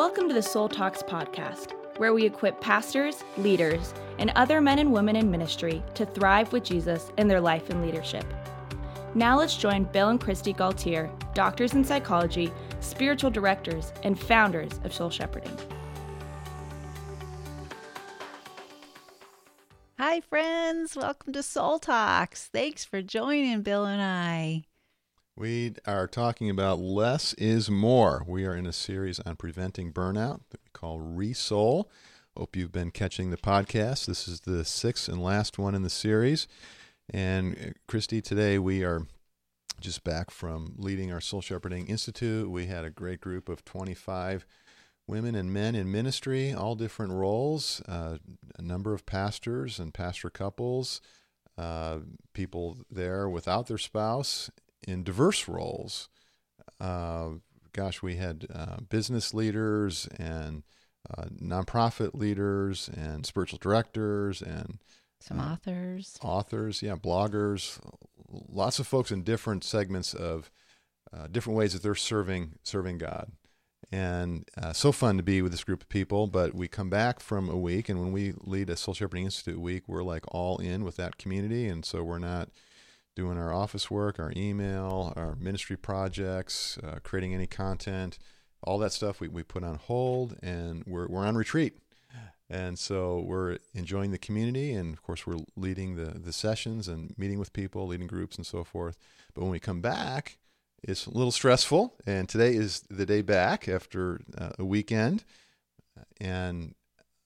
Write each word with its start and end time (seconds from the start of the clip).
Welcome 0.00 0.28
to 0.28 0.34
the 0.34 0.42
Soul 0.42 0.66
Talks 0.66 1.02
podcast, 1.02 1.74
where 1.98 2.14
we 2.14 2.24
equip 2.24 2.58
pastors, 2.58 3.22
leaders, 3.36 3.92
and 4.18 4.32
other 4.34 4.58
men 4.62 4.78
and 4.78 4.94
women 4.94 5.14
in 5.14 5.30
ministry 5.30 5.82
to 5.92 6.06
thrive 6.06 6.54
with 6.54 6.64
Jesus 6.64 7.12
in 7.18 7.28
their 7.28 7.38
life 7.38 7.68
and 7.68 7.82
leadership. 7.82 8.24
Now 9.14 9.38
let's 9.38 9.58
join 9.58 9.84
Bill 9.84 10.08
and 10.08 10.18
Kristi 10.18 10.56
Gaultiere, 10.56 11.10
doctors 11.34 11.74
in 11.74 11.84
psychology, 11.84 12.50
spiritual 12.80 13.30
directors, 13.30 13.92
and 14.02 14.18
founders 14.18 14.80
of 14.84 14.94
Soul 14.94 15.10
Shepherding. 15.10 15.54
Hi, 19.98 20.22
friends. 20.22 20.96
Welcome 20.96 21.34
to 21.34 21.42
Soul 21.42 21.78
Talks. 21.78 22.46
Thanks 22.46 22.86
for 22.86 23.02
joining 23.02 23.60
Bill 23.60 23.84
and 23.84 24.00
I. 24.00 24.64
We 25.40 25.72
are 25.86 26.06
talking 26.06 26.50
about 26.50 26.80
less 26.80 27.32
is 27.32 27.70
more. 27.70 28.22
We 28.28 28.44
are 28.44 28.54
in 28.54 28.66
a 28.66 28.74
series 28.74 29.20
on 29.20 29.36
preventing 29.36 29.90
burnout 29.90 30.42
that 30.50 30.60
we 30.62 30.68
call 30.74 31.00
Resoul. 31.00 31.86
Hope 32.36 32.56
you've 32.56 32.72
been 32.72 32.90
catching 32.90 33.30
the 33.30 33.38
podcast. 33.38 34.04
This 34.04 34.28
is 34.28 34.40
the 34.40 34.66
sixth 34.66 35.08
and 35.08 35.22
last 35.22 35.58
one 35.58 35.74
in 35.74 35.82
the 35.82 35.88
series. 35.88 36.46
And 37.08 37.54
uh, 37.54 37.70
Kristi, 37.90 38.22
today 38.22 38.58
we 38.58 38.84
are 38.84 39.06
just 39.80 40.04
back 40.04 40.30
from 40.30 40.74
leading 40.76 41.10
our 41.10 41.22
Soul 41.22 41.40
Shepherding 41.40 41.86
Institute. 41.86 42.50
We 42.50 42.66
had 42.66 42.84
a 42.84 42.90
great 42.90 43.22
group 43.22 43.48
of 43.48 43.64
25 43.64 44.44
women 45.06 45.34
and 45.34 45.54
men 45.54 45.74
in 45.74 45.90
ministry, 45.90 46.52
all 46.52 46.74
different 46.74 47.12
roles, 47.12 47.80
uh, 47.88 48.18
a 48.58 48.62
number 48.62 48.92
of 48.92 49.06
pastors 49.06 49.78
and 49.78 49.94
pastor 49.94 50.28
couples, 50.28 51.00
uh, 51.56 52.00
people 52.34 52.76
there 52.90 53.26
without 53.26 53.68
their 53.68 53.78
spouse, 53.78 54.50
in 54.86 55.04
diverse 55.04 55.48
roles. 55.48 56.08
Uh, 56.80 57.30
gosh, 57.72 58.02
we 58.02 58.16
had 58.16 58.46
uh, 58.52 58.76
business 58.88 59.34
leaders 59.34 60.08
and 60.18 60.62
uh, 61.16 61.24
nonprofit 61.42 62.14
leaders 62.14 62.90
and 62.94 63.24
spiritual 63.26 63.58
directors 63.58 64.42
and 64.42 64.78
some 65.20 65.38
uh, 65.38 65.52
authors. 65.52 66.18
Authors, 66.22 66.82
yeah, 66.82 66.96
bloggers, 66.96 67.78
lots 68.28 68.78
of 68.78 68.86
folks 68.86 69.10
in 69.10 69.22
different 69.22 69.64
segments 69.64 70.14
of 70.14 70.50
uh, 71.12 71.26
different 71.26 71.58
ways 71.58 71.72
that 71.72 71.82
they're 71.82 71.94
serving 71.94 72.58
serving 72.62 72.98
God. 72.98 73.32
And 73.92 74.48
uh, 74.56 74.72
so 74.72 74.92
fun 74.92 75.16
to 75.16 75.22
be 75.22 75.42
with 75.42 75.50
this 75.50 75.64
group 75.64 75.82
of 75.82 75.88
people. 75.88 76.28
But 76.28 76.54
we 76.54 76.68
come 76.68 76.90
back 76.90 77.18
from 77.18 77.48
a 77.48 77.56
week, 77.56 77.88
and 77.88 77.98
when 77.98 78.12
we 78.12 78.34
lead 78.38 78.70
a 78.70 78.76
Soul 78.76 78.94
Shepherding 78.94 79.24
Institute 79.24 79.58
week, 79.58 79.82
we're 79.88 80.04
like 80.04 80.24
all 80.28 80.58
in 80.58 80.84
with 80.84 80.96
that 80.96 81.18
community, 81.18 81.66
and 81.66 81.84
so 81.84 82.02
we're 82.02 82.18
not 82.18 82.50
doing 83.20 83.36
our 83.36 83.52
office 83.52 83.90
work, 83.90 84.18
our 84.18 84.32
email, 84.34 85.12
our 85.14 85.36
ministry 85.36 85.76
projects, 85.76 86.78
uh, 86.82 86.98
creating 87.02 87.34
any 87.34 87.46
content, 87.46 88.18
all 88.62 88.78
that 88.78 88.92
stuff 88.92 89.20
we, 89.20 89.28
we 89.28 89.42
put 89.42 89.62
on 89.62 89.76
hold 89.76 90.36
and 90.42 90.82
we're, 90.86 91.06
we're 91.06 91.26
on 91.26 91.36
retreat. 91.36 91.74
And 92.48 92.78
so 92.78 93.20
we're 93.20 93.58
enjoying 93.74 94.10
the 94.10 94.18
community, 94.18 94.72
and 94.72 94.92
of 94.92 95.02
course, 95.02 95.24
we're 95.24 95.44
leading 95.54 95.94
the, 95.94 96.18
the 96.18 96.32
sessions 96.32 96.88
and 96.88 97.14
meeting 97.16 97.38
with 97.38 97.52
people, 97.52 97.86
leading 97.86 98.08
groups, 98.08 98.36
and 98.36 98.44
so 98.44 98.64
forth. 98.64 98.96
But 99.34 99.42
when 99.42 99.52
we 99.52 99.60
come 99.60 99.80
back, 99.80 100.38
it's 100.82 101.06
a 101.06 101.10
little 101.10 101.30
stressful. 101.30 101.94
And 102.06 102.28
today 102.28 102.54
is 102.54 102.82
the 102.90 103.06
day 103.06 103.22
back 103.22 103.68
after 103.68 104.20
uh, 104.36 104.50
a 104.58 104.64
weekend. 104.64 105.22
And 106.20 106.74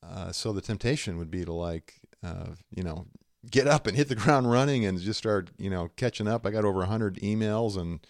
uh, 0.03 0.33
so 0.33 0.53
the 0.53 0.61
temptation 0.61 1.17
would 1.17 1.31
be 1.31 1.45
to, 1.47 1.55
like, 1.55 1.95
uh, 2.23 2.49
you 2.71 2.83
know, 2.83 3.07
get 3.51 3.67
up 3.67 3.87
and 3.87 3.97
hit 3.97 4.09
the 4.09 4.15
ground 4.25 4.51
running 4.51 4.85
and 4.85 4.99
just 4.99 5.19
start, 5.19 5.51
you 5.59 5.71
know, 5.71 5.91
catching 5.97 6.29
up. 6.29 6.47
I 6.47 6.51
got 6.51 6.65
over 6.65 6.81
100 6.81 7.17
emails 7.17 7.77
and 7.77 8.01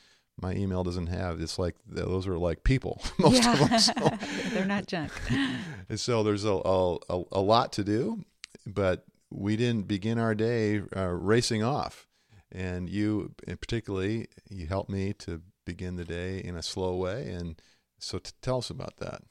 my 0.41 0.53
email 0.55 0.83
doesn't 0.83 1.07
have 1.07 1.41
it's 1.41 1.59
like 1.59 1.77
those 1.87 2.27
are 2.27 2.39
like 2.39 2.65
people 2.65 3.01
most 3.19 3.43
yeah. 3.43 3.53
of 3.53 3.71
them 3.71 3.79
so. 3.79 3.93
they're 4.53 4.65
not 4.65 4.87
junk 4.87 5.13
and 5.89 6.01
so 6.01 6.23
there's 6.23 6.45
a, 6.45 6.61
a, 6.65 6.99
a, 7.33 7.41
lot 7.41 7.73
to 7.73 7.85
do 7.85 8.25
but 8.67 9.05
we 9.31 9.57
didn't 9.57 9.87
begin 9.87 10.19
our 10.19 10.35
day 10.35 10.83
uh, 10.97 11.07
racing 11.07 11.63
off 11.63 12.09
and 12.51 12.89
you 12.89 13.33
particularly 13.61 14.27
you 14.49 14.67
helped 14.67 14.91
me 14.91 15.13
to 15.13 15.41
begin 15.65 15.97
the 15.97 16.05
day 16.05 16.39
in 16.39 16.57
a 16.57 16.63
slow 16.63 16.97
way 16.97 17.31
and 17.31 17.61
so 17.99 18.19
t- 18.19 18.33
tell 18.43 18.59
us 18.59 18.71
about 18.71 18.97
that 18.99 19.23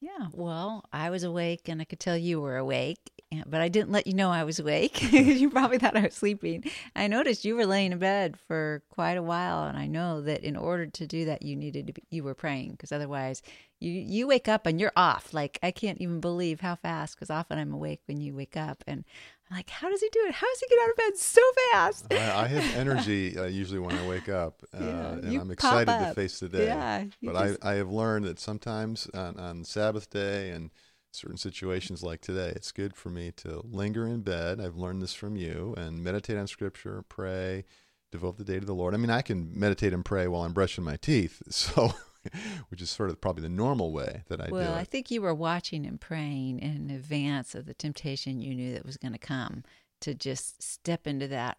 yeah 0.00 0.26
well 0.32 0.84
i 0.92 1.10
was 1.10 1.22
awake 1.22 1.68
and 1.68 1.80
i 1.80 1.84
could 1.84 2.00
tell 2.00 2.16
you 2.16 2.40
were 2.40 2.56
awake 2.56 3.10
eh, 3.32 3.42
but 3.46 3.60
I 3.60 3.68
didn't 3.68 3.92
let 3.92 4.06
you 4.06 4.14
know 4.14 4.30
I 4.30 4.44
was 4.44 4.58
awake 4.58 5.12
you 5.12 5.50
probably 5.50 5.78
thought 5.78 5.96
I 5.96 6.02
was 6.02 6.14
sleeping. 6.14 6.64
I 6.94 7.06
noticed 7.06 7.44
you 7.44 7.56
were 7.56 7.66
laying 7.66 7.92
in 7.92 7.98
bed 7.98 8.36
for 8.46 8.82
quite 8.90 9.16
a 9.16 9.22
while, 9.22 9.64
and 9.64 9.76
I 9.76 9.86
know 9.86 10.20
that 10.22 10.44
in 10.44 10.56
order 10.56 10.86
to 10.86 11.06
do 11.06 11.24
that, 11.26 11.42
you 11.42 11.56
needed 11.56 11.86
to 11.88 11.92
be, 11.92 12.02
you 12.10 12.22
were 12.22 12.34
praying 12.34 12.72
because 12.72 12.92
otherwise, 12.92 13.42
you 13.80 13.90
you 13.90 14.26
wake 14.26 14.48
up 14.48 14.66
and 14.66 14.80
you're 14.80 14.92
off. 14.96 15.34
Like 15.34 15.58
I 15.62 15.70
can't 15.70 16.00
even 16.00 16.20
believe 16.20 16.60
how 16.60 16.76
fast 16.76 17.16
because 17.16 17.30
often 17.30 17.58
I'm 17.58 17.72
awake 17.72 18.00
when 18.06 18.20
you 18.20 18.34
wake 18.34 18.56
up, 18.56 18.84
and 18.86 19.04
I'm 19.48 19.56
like, 19.56 19.70
how 19.70 19.88
does 19.88 20.00
he 20.00 20.08
do 20.10 20.24
it? 20.26 20.34
How 20.34 20.46
does 20.46 20.60
he 20.60 20.66
get 20.68 20.82
out 20.82 20.90
of 20.90 20.96
bed 20.96 21.16
so 21.16 21.42
fast? 21.72 22.06
I, 22.12 22.44
I 22.44 22.46
have 22.48 22.76
energy 22.76 23.38
uh, 23.38 23.44
usually 23.44 23.78
when 23.78 23.96
I 23.96 24.06
wake 24.08 24.28
up, 24.28 24.62
uh, 24.74 24.78
yeah, 24.82 25.12
and 25.12 25.40
I'm 25.40 25.50
excited 25.50 25.86
to 25.86 26.14
face 26.14 26.40
the 26.40 26.48
day. 26.48 26.66
Yeah, 26.66 27.04
but 27.22 27.34
just... 27.34 27.64
I 27.64 27.72
I 27.72 27.74
have 27.74 27.90
learned 27.90 28.24
that 28.24 28.40
sometimes 28.40 29.08
on, 29.14 29.38
on 29.38 29.64
Sabbath 29.64 30.10
day 30.10 30.50
and 30.50 30.70
certain 31.12 31.36
situations 31.36 32.02
like 32.02 32.20
today, 32.20 32.52
it's 32.54 32.72
good 32.72 32.94
for 32.94 33.08
me 33.08 33.32
to 33.36 33.62
linger 33.64 34.06
in 34.06 34.20
bed. 34.20 34.60
I've 34.60 34.76
learned 34.76 35.02
this 35.02 35.14
from 35.14 35.36
you 35.36 35.74
and 35.76 36.02
meditate 36.02 36.36
on 36.36 36.46
scripture, 36.46 37.04
pray, 37.08 37.64
devote 38.12 38.38
the 38.38 38.44
day 38.44 38.60
to 38.60 38.66
the 38.66 38.74
Lord. 38.74 38.94
I 38.94 38.98
mean, 38.98 39.10
I 39.10 39.22
can 39.22 39.50
meditate 39.58 39.92
and 39.92 40.04
pray 40.04 40.28
while 40.28 40.42
I'm 40.42 40.52
brushing 40.52 40.84
my 40.84 40.96
teeth. 40.96 41.42
So, 41.50 41.94
which 42.68 42.82
is 42.82 42.90
sort 42.90 43.10
of 43.10 43.20
probably 43.20 43.42
the 43.42 43.48
normal 43.48 43.92
way 43.92 44.22
that 44.28 44.40
I 44.40 44.48
well, 44.50 44.62
do 44.62 44.68
Well, 44.68 44.78
I 44.78 44.84
think 44.84 45.10
you 45.10 45.22
were 45.22 45.34
watching 45.34 45.86
and 45.86 46.00
praying 46.00 46.60
in 46.60 46.90
advance 46.90 47.54
of 47.54 47.66
the 47.66 47.74
temptation 47.74 48.40
you 48.40 48.54
knew 48.54 48.72
that 48.74 48.86
was 48.86 48.96
going 48.96 49.12
to 49.12 49.18
come 49.18 49.64
to 50.00 50.14
just 50.14 50.62
step 50.62 51.06
into 51.06 51.28
that 51.28 51.58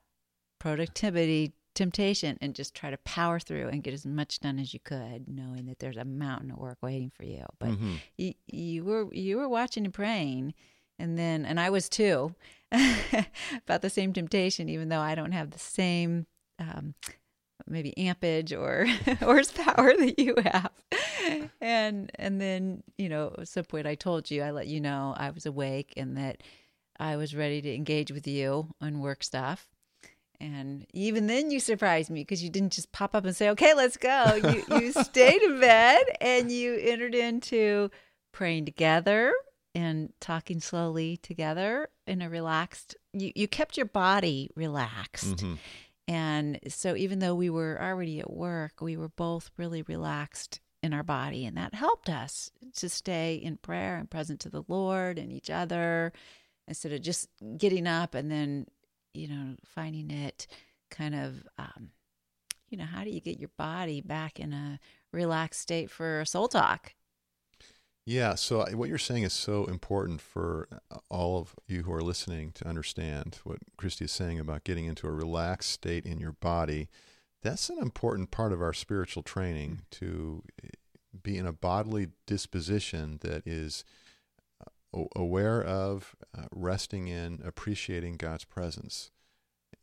productivity 0.59 1.53
temptation 1.77 2.37
and 2.41 2.55
just 2.55 2.73
try 2.73 2.89
to 2.89 2.97
power 2.97 3.39
through 3.39 3.67
and 3.67 3.83
get 3.83 3.93
as 3.93 4.05
much 4.05 4.39
done 4.39 4.57
as 4.57 4.73
you 4.73 4.79
could, 4.79 5.27
knowing 5.27 5.67
that 5.67 5.79
there's 5.79 5.95
a 5.95 6.03
mountain 6.03 6.51
of 6.51 6.57
work 6.57 6.79
waiting 6.81 7.11
for 7.15 7.23
you. 7.23 7.45
But 7.59 7.69
mm-hmm. 7.69 7.95
you, 8.17 8.33
you 8.47 8.83
were 8.83 9.13
you 9.13 9.37
were 9.37 9.47
watching 9.47 9.85
and 9.85 9.93
praying, 9.93 10.55
and 10.97 11.17
then 11.17 11.45
and 11.45 11.59
I 11.59 11.69
was 11.69 11.87
too 11.87 12.33
about 12.71 13.81
the 13.81 13.89
same 13.89 14.11
temptation, 14.11 14.69
even 14.69 14.89
though 14.89 14.99
I 14.99 15.15
don't 15.15 15.31
have 15.31 15.51
the 15.51 15.59
same. 15.59 16.25
Um, 16.59 16.95
maybe 17.67 17.97
ampage 17.97 18.53
or 18.53 18.85
horsepower 19.19 19.93
that 19.97 20.19
you 20.19 20.35
have 20.43 20.71
and 21.61 22.11
and 22.15 22.39
then 22.39 22.83
you 22.97 23.09
know 23.09 23.35
at 23.37 23.47
some 23.47 23.63
point 23.63 23.87
i 23.87 23.95
told 23.95 24.31
you 24.31 24.41
i 24.41 24.51
let 24.51 24.67
you 24.67 24.79
know 24.79 25.13
i 25.17 25.29
was 25.29 25.45
awake 25.45 25.93
and 25.97 26.17
that 26.17 26.41
i 26.99 27.15
was 27.15 27.35
ready 27.35 27.61
to 27.61 27.73
engage 27.73 28.11
with 28.11 28.27
you 28.27 28.73
on 28.81 28.99
work 28.99 29.23
stuff 29.23 29.67
and 30.39 30.85
even 30.93 31.27
then, 31.27 31.49
you 31.49 31.59
surprised 31.59 32.09
me 32.09 32.21
because 32.21 32.43
you 32.43 32.49
didn't 32.49 32.73
just 32.73 32.91
pop 32.91 33.15
up 33.15 33.25
and 33.25 33.35
say, 33.35 33.49
"Okay, 33.49 33.73
let's 33.73 33.97
go." 33.97 34.35
You 34.35 34.63
you 34.79 34.91
stayed 35.03 35.41
in 35.41 35.59
bed 35.59 36.03
and 36.21 36.51
you 36.51 36.75
entered 36.75 37.15
into 37.15 37.89
praying 38.31 38.65
together 38.65 39.33
and 39.73 40.13
talking 40.19 40.59
slowly 40.59 41.17
together 41.17 41.89
in 42.05 42.21
a 42.21 42.29
relaxed. 42.29 42.95
You 43.13 43.31
you 43.35 43.47
kept 43.47 43.77
your 43.77 43.87
body 43.87 44.51
relaxed, 44.55 45.37
mm-hmm. 45.37 45.55
And 46.07 46.59
so 46.67 46.95
even 46.95 47.19
though 47.19 47.35
we 47.35 47.49
were 47.49 47.81
already 47.81 48.19
at 48.19 48.31
work, 48.31 48.81
we 48.81 48.97
were 48.97 49.09
both 49.09 49.51
really 49.57 49.81
relaxed 49.83 50.59
in 50.83 50.93
our 50.93 51.03
body, 51.03 51.45
and 51.45 51.57
that 51.57 51.73
helped 51.73 52.09
us 52.09 52.51
to 52.75 52.89
stay 52.89 53.35
in 53.35 53.57
prayer 53.57 53.97
and 53.97 54.09
present 54.09 54.39
to 54.41 54.49
the 54.49 54.63
Lord 54.67 55.17
and 55.19 55.31
each 55.31 55.49
other 55.49 56.13
instead 56.67 56.91
of 56.91 57.01
just 57.01 57.29
getting 57.57 57.87
up 57.87 58.13
and 58.13 58.29
then 58.31 58.67
you 59.17 59.27
know, 59.27 59.55
finding 59.65 60.11
it 60.11 60.47
kind 60.91 61.15
of, 61.15 61.47
um, 61.57 61.89
you 62.69 62.77
know, 62.77 62.85
how 62.85 63.03
do 63.03 63.09
you 63.09 63.19
get 63.19 63.39
your 63.39 63.49
body 63.57 63.99
back 63.99 64.39
in 64.39 64.53
a 64.53 64.79
relaxed 65.11 65.61
state 65.61 65.89
for 65.89 66.23
soul 66.25 66.47
talk? 66.47 66.93
Yeah, 68.09 68.35
so 68.35 68.65
what 68.73 68.87
you're 68.87 68.97
saying 68.97 69.23
is 69.23 69.33
so 69.33 69.65
important 69.65 70.21
for 70.21 70.69
uh, 70.89 70.99
all 71.09 71.39
of 71.39 71.55
you 71.67 71.83
who 71.83 71.91
are 71.91 72.01
listening 72.01 72.53
to 72.53 72.65
understand 72.65 73.39
what 73.43 73.57
Kristi 73.77 74.03
is 74.03 74.13
saying 74.13 74.39
about 74.39 74.63
getting 74.63 74.85
into 74.85 75.07
a 75.07 75.11
relaxed 75.11 75.71
state 75.71 76.05
in 76.05 76.17
your 76.17 76.31
body. 76.31 76.87
That's 77.43 77.69
an 77.69 77.79
important 77.79 78.31
part 78.31 78.53
of 78.53 78.61
our 78.61 78.71
spiritual 78.71 79.23
training 79.23 79.81
to 79.91 80.41
eh, 80.63 80.69
be 81.21 81.37
in 81.37 81.45
a 81.45 81.51
bodily 81.51 82.07
disposition 82.25 83.19
that 83.23 83.45
is 83.45 83.83
aware 85.13 85.61
of, 85.61 86.15
uh, 86.33 86.43
resting 86.49 87.09
in, 87.09 87.41
appreciating 87.43 88.15
God's 88.15 88.45
presence. 88.45 89.11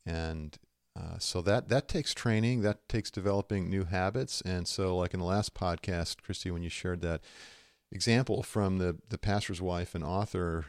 And 0.07 0.57
uh, 0.99 1.19
so 1.19 1.43
that 1.43 1.69
that 1.69 1.89
takes 1.89 2.15
training, 2.15 2.63
that 2.63 2.89
takes 2.89 3.11
developing 3.11 3.69
new 3.69 3.85
habits. 3.85 4.41
And 4.41 4.67
so, 4.67 4.97
like 4.97 5.13
in 5.13 5.21
the 5.21 5.27
last 5.27 5.53
podcast, 5.53 6.23
Kristi, 6.27 6.51
when 6.51 6.63
you 6.63 6.71
shared 6.71 7.03
that 7.03 7.21
example 7.95 8.43
from 8.43 8.79
the 8.79 8.99
the 9.09 9.19
pastor's 9.19 9.63
wife 9.63 9.95
and 9.95 10.05
author 10.05 10.67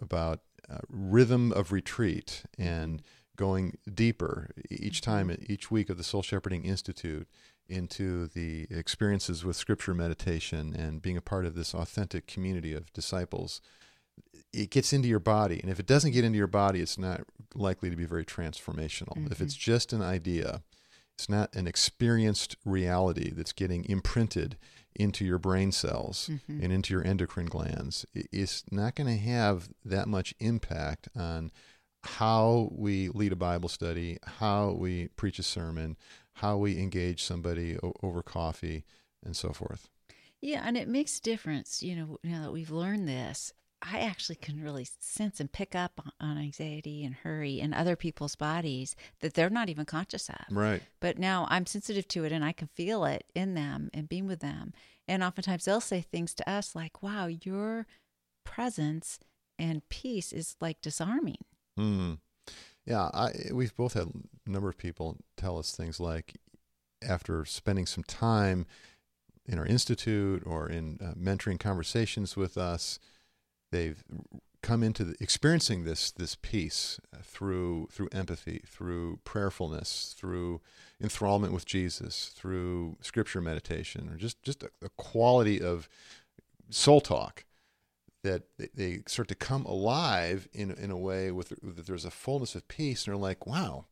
about 0.00 0.40
uh, 0.70 0.78
rhythm 0.88 1.52
of 1.52 1.72
retreat 1.72 2.44
and 2.56 3.02
going 3.36 3.78
deeper 3.92 4.50
each 4.70 5.00
time, 5.00 5.34
each 5.46 5.70
week 5.70 5.88
of 5.90 5.96
the 5.96 6.04
Soul 6.04 6.22
Shepherding 6.22 6.64
Institute, 6.64 7.28
into 7.68 8.26
the 8.28 8.66
experiences 8.70 9.44
with 9.44 9.56
scripture 9.56 9.94
meditation 9.94 10.74
and 10.74 11.02
being 11.02 11.16
a 11.16 11.22
part 11.22 11.46
of 11.46 11.54
this 11.54 11.74
authentic 11.74 12.26
community 12.26 12.72
of 12.74 12.92
disciples, 12.92 13.60
it 14.52 14.70
gets 14.70 14.92
into 14.92 15.08
your 15.08 15.20
body. 15.20 15.60
And 15.60 15.70
if 15.70 15.78
it 15.78 15.86
doesn't 15.86 16.12
get 16.12 16.24
into 16.24 16.38
your 16.38 16.46
body, 16.46 16.80
it's 16.80 16.98
not 16.98 17.22
likely 17.54 17.90
to 17.90 17.96
be 17.96 18.06
very 18.06 18.24
transformational. 18.24 19.16
Mm-hmm. 19.16 19.32
If 19.32 19.40
it's 19.40 19.54
mm-hmm. 19.54 19.70
just 19.70 19.92
an 19.92 20.02
idea, 20.02 20.62
it's 21.14 21.28
not 21.28 21.54
an 21.54 21.66
experienced 21.66 22.56
reality 22.64 23.30
that's 23.30 23.52
getting 23.52 23.84
imprinted 23.84 24.56
into 24.94 25.24
your 25.24 25.38
brain 25.38 25.72
cells 25.72 26.28
mm-hmm. 26.30 26.62
and 26.62 26.72
into 26.72 26.92
your 26.92 27.06
endocrine 27.06 27.46
glands. 27.46 28.04
It's 28.14 28.64
not 28.70 28.94
going 28.94 29.06
to 29.06 29.22
have 29.22 29.68
that 29.84 30.08
much 30.08 30.34
impact 30.40 31.08
on 31.16 31.50
how 32.02 32.68
we 32.72 33.08
lead 33.08 33.32
a 33.32 33.36
Bible 33.36 33.68
study, 33.68 34.18
how 34.24 34.70
we 34.70 35.08
preach 35.08 35.38
a 35.38 35.42
sermon, 35.42 35.96
how 36.34 36.56
we 36.56 36.78
engage 36.78 37.22
somebody 37.22 37.76
o- 37.82 37.92
over 38.02 38.22
coffee, 38.22 38.84
and 39.24 39.36
so 39.36 39.52
forth. 39.52 39.88
Yeah, 40.40 40.62
and 40.64 40.76
it 40.76 40.88
makes 40.88 41.18
a 41.18 41.22
difference. 41.22 41.82
You 41.82 41.96
know, 41.96 42.18
now 42.22 42.42
that 42.42 42.52
we've 42.52 42.70
learned 42.70 43.08
this, 43.08 43.52
I 43.80 44.00
actually 44.00 44.36
can 44.36 44.62
really 44.62 44.86
sense 44.98 45.40
and 45.40 45.50
pick 45.50 45.74
up 45.74 46.00
on 46.20 46.38
anxiety 46.38 47.04
and 47.04 47.14
hurry 47.14 47.60
in 47.60 47.72
other 47.72 47.96
people's 47.96 48.34
bodies 48.34 48.96
that 49.20 49.34
they're 49.34 49.50
not 49.50 49.68
even 49.68 49.84
conscious 49.84 50.28
of. 50.28 50.44
Right. 50.50 50.82
But 51.00 51.18
now 51.18 51.46
I'm 51.48 51.66
sensitive 51.66 52.08
to 52.08 52.24
it 52.24 52.32
and 52.32 52.44
I 52.44 52.52
can 52.52 52.68
feel 52.68 53.04
it 53.04 53.24
in 53.34 53.54
them 53.54 53.90
and 53.94 54.08
being 54.08 54.26
with 54.26 54.40
them. 54.40 54.72
And 55.06 55.22
oftentimes 55.22 55.64
they'll 55.64 55.80
say 55.80 56.00
things 56.00 56.34
to 56.34 56.50
us 56.50 56.74
like, 56.74 57.02
wow, 57.02 57.26
your 57.26 57.86
presence 58.44 59.20
and 59.58 59.88
peace 59.88 60.32
is 60.32 60.56
like 60.60 60.80
disarming. 60.80 61.44
Mm. 61.78 62.18
Yeah, 62.84 63.10
I, 63.14 63.32
we've 63.52 63.76
both 63.76 63.94
had 63.94 64.08
a 64.46 64.50
number 64.50 64.68
of 64.68 64.78
people 64.78 65.18
tell 65.36 65.58
us 65.58 65.74
things 65.74 66.00
like, 66.00 66.34
after 67.08 67.44
spending 67.44 67.86
some 67.86 68.02
time 68.02 68.66
in 69.46 69.56
our 69.56 69.66
institute 69.66 70.42
or 70.44 70.68
in 70.68 70.98
uh, 71.00 71.12
mentoring 71.14 71.60
conversations 71.60 72.36
with 72.36 72.58
us, 72.58 72.98
they've 73.70 74.02
come 74.62 74.82
into 74.82 75.04
the, 75.04 75.14
experiencing 75.20 75.84
this 75.84 76.10
this 76.10 76.34
peace 76.34 77.00
uh, 77.14 77.18
through 77.22 77.88
through 77.92 78.08
empathy, 78.12 78.62
through 78.66 79.18
prayerfulness, 79.24 80.14
through 80.18 80.60
enthrallment 81.02 81.52
with 81.52 81.64
Jesus, 81.64 82.32
through 82.36 82.96
scripture 83.00 83.40
meditation, 83.40 84.08
or 84.08 84.16
just 84.16 84.42
just 84.42 84.62
a, 84.62 84.70
a 84.82 84.88
quality 84.90 85.60
of 85.60 85.88
soul 86.70 87.00
talk 87.00 87.44
that 88.24 88.42
they 88.74 89.00
start 89.06 89.28
to 89.28 89.34
come 89.34 89.64
alive 89.64 90.48
in 90.52 90.70
in 90.72 90.90
a 90.90 90.98
way 90.98 91.30
with 91.30 91.50
that 91.62 91.86
there's 91.86 92.04
a 92.04 92.10
fullness 92.10 92.54
of 92.54 92.68
peace, 92.68 93.06
and 93.06 93.12
they're 93.12 93.20
like, 93.20 93.46
wow. 93.46 93.86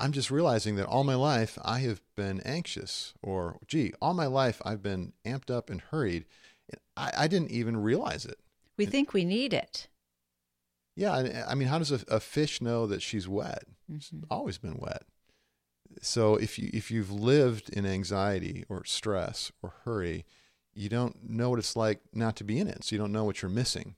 I'm 0.00 0.10
just 0.10 0.32
realizing 0.32 0.74
that 0.76 0.86
all 0.86 1.04
my 1.04 1.14
life 1.14 1.56
I 1.64 1.78
have 1.78 2.02
been 2.16 2.40
anxious, 2.40 3.14
or 3.22 3.58
gee, 3.68 3.92
all 4.02 4.12
my 4.12 4.26
life 4.26 4.60
I've 4.64 4.82
been 4.82 5.12
amped 5.24 5.50
up 5.50 5.70
and 5.70 5.80
hurried. 5.80 6.24
I, 6.96 7.12
I 7.16 7.28
didn't 7.28 7.52
even 7.52 7.76
realize 7.76 8.26
it. 8.26 8.40
We 8.76 8.86
think 8.86 9.12
we 9.12 9.24
need 9.24 9.52
it. 9.52 9.88
Yeah, 10.96 11.44
I 11.48 11.54
mean, 11.54 11.68
how 11.68 11.78
does 11.78 11.90
a, 11.90 12.00
a 12.08 12.20
fish 12.20 12.60
know 12.60 12.86
that 12.86 13.02
she's 13.02 13.28
wet? 13.28 13.64
Mm-hmm. 13.90 14.20
always 14.30 14.58
been 14.58 14.78
wet. 14.78 15.02
So 16.00 16.36
if 16.36 16.58
you 16.58 16.70
if 16.72 16.90
you've 16.90 17.12
lived 17.12 17.68
in 17.70 17.84
anxiety 17.86 18.64
or 18.68 18.84
stress 18.84 19.52
or 19.62 19.74
hurry, 19.84 20.24
you 20.72 20.88
don't 20.88 21.28
know 21.28 21.50
what 21.50 21.58
it's 21.58 21.76
like 21.76 22.00
not 22.12 22.36
to 22.36 22.44
be 22.44 22.58
in 22.58 22.68
it. 22.68 22.84
So 22.84 22.94
you 22.94 23.00
don't 23.00 23.12
know 23.12 23.24
what 23.24 23.42
you're 23.42 23.50
missing 23.50 23.96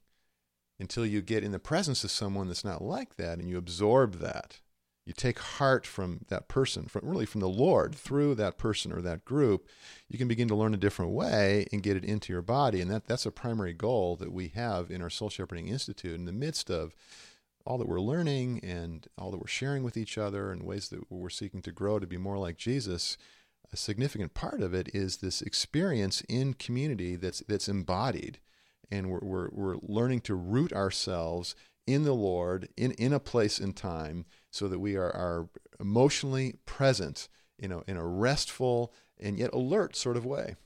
until 0.78 1.06
you 1.06 1.22
get 1.22 1.44
in 1.44 1.52
the 1.52 1.58
presence 1.58 2.04
of 2.04 2.10
someone 2.10 2.48
that's 2.48 2.64
not 2.64 2.82
like 2.82 3.16
that 3.16 3.38
and 3.38 3.48
you 3.48 3.56
absorb 3.56 4.18
that 4.18 4.60
you 5.06 5.12
take 5.12 5.38
heart 5.38 5.86
from 5.86 6.26
that 6.28 6.48
person, 6.48 6.86
from 6.86 7.08
really 7.08 7.26
from 7.26 7.40
the 7.40 7.48
Lord 7.48 7.94
through 7.94 8.34
that 8.34 8.58
person 8.58 8.92
or 8.92 9.00
that 9.02 9.24
group, 9.24 9.68
you 10.08 10.18
can 10.18 10.26
begin 10.26 10.48
to 10.48 10.56
learn 10.56 10.74
a 10.74 10.78
different 10.78 11.12
way 11.12 11.66
and 11.72 11.82
get 11.82 11.96
it 11.96 12.04
into 12.04 12.32
your 12.32 12.42
body. 12.42 12.80
And 12.80 12.90
that, 12.90 13.06
that's 13.06 13.24
a 13.24 13.30
primary 13.30 13.72
goal 13.72 14.16
that 14.16 14.32
we 14.32 14.48
have 14.48 14.90
in 14.90 15.00
our 15.00 15.08
Soul 15.08 15.30
Shepherding 15.30 15.68
Institute 15.68 16.16
in 16.16 16.24
the 16.24 16.32
midst 16.32 16.70
of 16.70 16.96
all 17.64 17.78
that 17.78 17.88
we're 17.88 18.00
learning 18.00 18.60
and 18.64 19.06
all 19.16 19.30
that 19.30 19.38
we're 19.38 19.46
sharing 19.46 19.84
with 19.84 19.96
each 19.96 20.18
other 20.18 20.50
and 20.50 20.64
ways 20.64 20.88
that 20.88 21.10
we're 21.10 21.30
seeking 21.30 21.62
to 21.62 21.72
grow 21.72 22.00
to 22.00 22.06
be 22.06 22.18
more 22.18 22.38
like 22.38 22.56
Jesus. 22.56 23.16
A 23.72 23.76
significant 23.76 24.34
part 24.34 24.60
of 24.60 24.74
it 24.74 24.88
is 24.92 25.18
this 25.18 25.40
experience 25.40 26.20
in 26.28 26.54
community 26.54 27.16
that's 27.16 27.42
that's 27.48 27.68
embodied, 27.68 28.38
and 28.92 29.10
we're, 29.10 29.18
we're, 29.20 29.48
we're 29.50 29.76
learning 29.82 30.20
to 30.20 30.36
root 30.36 30.72
ourselves 30.72 31.56
in 31.86 32.04
the 32.04 32.14
Lord 32.14 32.68
in, 32.76 32.92
in 32.92 33.12
a 33.12 33.20
place 33.20 33.58
and 33.58 33.74
time 33.74 34.24
so 34.56 34.68
that 34.68 34.78
we 34.78 34.96
are, 34.96 35.10
are 35.10 35.48
emotionally 35.78 36.54
present 36.64 37.28
you 37.58 37.68
know, 37.68 37.82
in 37.86 37.96
a 37.96 38.06
restful 38.06 38.92
and 39.18 39.38
yet 39.38 39.52
alert 39.52 39.96
sort 39.96 40.16
of 40.16 40.26
way. 40.26 40.56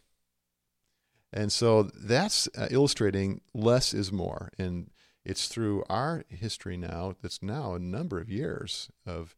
And 1.32 1.52
so 1.52 1.84
that's 1.84 2.48
uh, 2.58 2.66
illustrating 2.70 3.40
less 3.54 3.94
is 3.94 4.10
more. 4.10 4.50
And 4.58 4.90
it's 5.24 5.46
through 5.46 5.84
our 5.88 6.24
history 6.28 6.76
now, 6.76 7.14
that's 7.22 7.42
now 7.42 7.74
a 7.74 7.78
number 7.78 8.18
of 8.18 8.28
years 8.28 8.90
of 9.06 9.36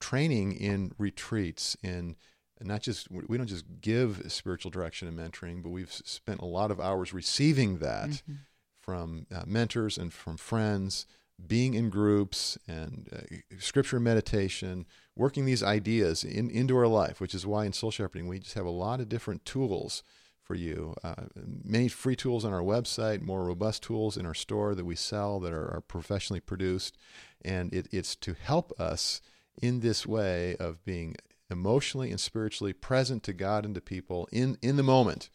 training 0.00 0.52
in 0.52 0.92
retreats 0.98 1.76
in 1.82 2.16
not 2.62 2.82
just 2.82 3.10
we 3.10 3.38
don't 3.38 3.46
just 3.46 3.64
give 3.80 4.22
spiritual 4.28 4.70
direction 4.70 5.08
and 5.08 5.18
mentoring 5.18 5.62
but 5.62 5.70
we've 5.70 5.92
spent 5.92 6.40
a 6.40 6.46
lot 6.46 6.70
of 6.70 6.80
hours 6.80 7.12
receiving 7.12 7.78
that 7.78 8.08
mm-hmm. 8.08 8.32
from 8.78 9.26
uh, 9.34 9.42
mentors 9.46 9.98
and 9.98 10.12
from 10.12 10.38
friends 10.38 11.06
being 11.46 11.74
in 11.74 11.90
groups 11.90 12.58
and 12.66 13.08
uh, 13.12 13.56
scripture 13.58 14.00
meditation, 14.00 14.86
working 15.16 15.44
these 15.44 15.62
ideas 15.62 16.24
in, 16.24 16.50
into 16.50 16.76
our 16.76 16.86
life, 16.86 17.20
which 17.20 17.34
is 17.34 17.46
why 17.46 17.64
in 17.64 17.72
soul 17.72 17.90
shepherding 17.90 18.28
we 18.28 18.38
just 18.38 18.54
have 18.54 18.66
a 18.66 18.70
lot 18.70 19.00
of 19.00 19.08
different 19.08 19.44
tools 19.44 20.02
for 20.42 20.54
you. 20.54 20.94
Uh, 21.04 21.26
many 21.64 21.86
free 21.86 22.16
tools 22.16 22.44
on 22.44 22.52
our 22.52 22.62
website, 22.62 23.22
more 23.22 23.44
robust 23.44 23.82
tools 23.82 24.16
in 24.16 24.26
our 24.26 24.34
store 24.34 24.74
that 24.74 24.84
we 24.84 24.96
sell 24.96 25.38
that 25.38 25.52
are, 25.52 25.74
are 25.76 25.80
professionally 25.80 26.40
produced. 26.40 26.96
And 27.44 27.72
it, 27.72 27.86
it's 27.92 28.16
to 28.16 28.34
help 28.34 28.72
us 28.80 29.20
in 29.62 29.80
this 29.80 30.06
way 30.06 30.56
of 30.56 30.84
being 30.84 31.14
emotionally 31.50 32.10
and 32.10 32.18
spiritually 32.18 32.72
present 32.72 33.22
to 33.24 33.32
God 33.32 33.64
and 33.64 33.74
to 33.74 33.80
people 33.80 34.28
in, 34.32 34.58
in 34.60 34.76
the 34.76 34.82
moment. 34.82 35.30